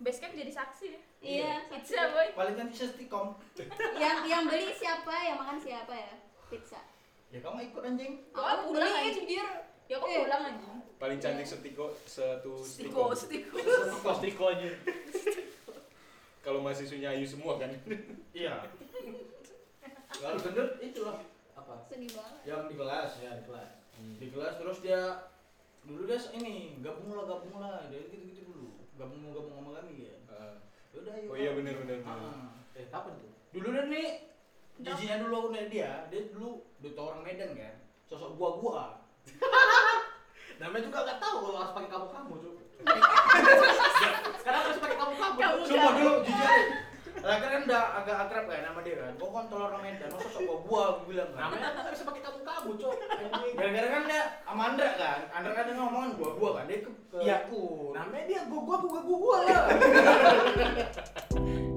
[0.00, 1.00] Basecamp jadi saksi ya.
[1.20, 1.52] Iya.
[1.68, 2.28] Pizza boy.
[2.32, 3.26] Paling cantik sestikom.
[3.98, 5.12] Yang yang beli siapa?
[5.12, 6.14] Yang makan siapa ya?
[6.46, 6.80] Pizza.
[7.34, 8.12] Ya kamu ikut anjing.
[8.32, 8.92] Aku pulang
[9.26, 9.48] biar
[9.90, 10.24] Ya kok Eh.
[10.24, 10.78] pulang anjing.
[11.02, 13.58] Paling cantik setiko satu Stiko, stiko.
[13.58, 13.96] stiko.
[14.06, 14.70] Plastiko aja.
[16.38, 17.74] Kalau mahasiswanya Ayu semua kan.
[18.30, 18.62] Iya.
[20.12, 21.18] Kalau bener itulah
[21.52, 21.74] apa?
[21.90, 22.40] sedih banget.
[22.46, 23.70] Yang di kelas ya di kelas.
[24.22, 25.00] Di kelas terus dia
[25.82, 29.70] dulu dia ini gabung lah gabung lah dia gitu gitu dulu gabung mau gabung sama
[29.82, 30.54] kami ya Ah.
[30.94, 31.98] udah ayo Oh iya bener bener.
[31.98, 32.06] bener.
[32.06, 32.54] Ah.
[32.78, 33.34] Eh, kapan tuh?
[33.50, 34.08] dulu dia nih
[34.78, 37.74] jijinya dulu aku dia dia dulu duta orang Medan kan
[38.06, 38.82] sosok gua gua
[40.62, 42.54] Namanya juga nggak tahu kalau harus pakai kamu kamu tuh.
[44.42, 45.36] Sekarang harus pakai kamu kamu.
[45.42, 45.60] Kamu.
[45.66, 46.50] Sumpah dulu jujur
[47.22, 50.28] Akhirnya kan udah agak akrab kan sama dia kan Kok kan telur orang Medan, masa
[50.32, 52.94] sok gua gua bilang kan Namanya nggak bisa pakai kamu kamu, cok.
[53.62, 56.90] Gara-gara kan dia sama Andra kan Andra kan dia ngomongin gua gua kan, dia ke,
[57.14, 57.36] ke Iya.
[57.46, 57.62] aku
[57.94, 59.62] Namanya dia gua gua gua gua gua lah.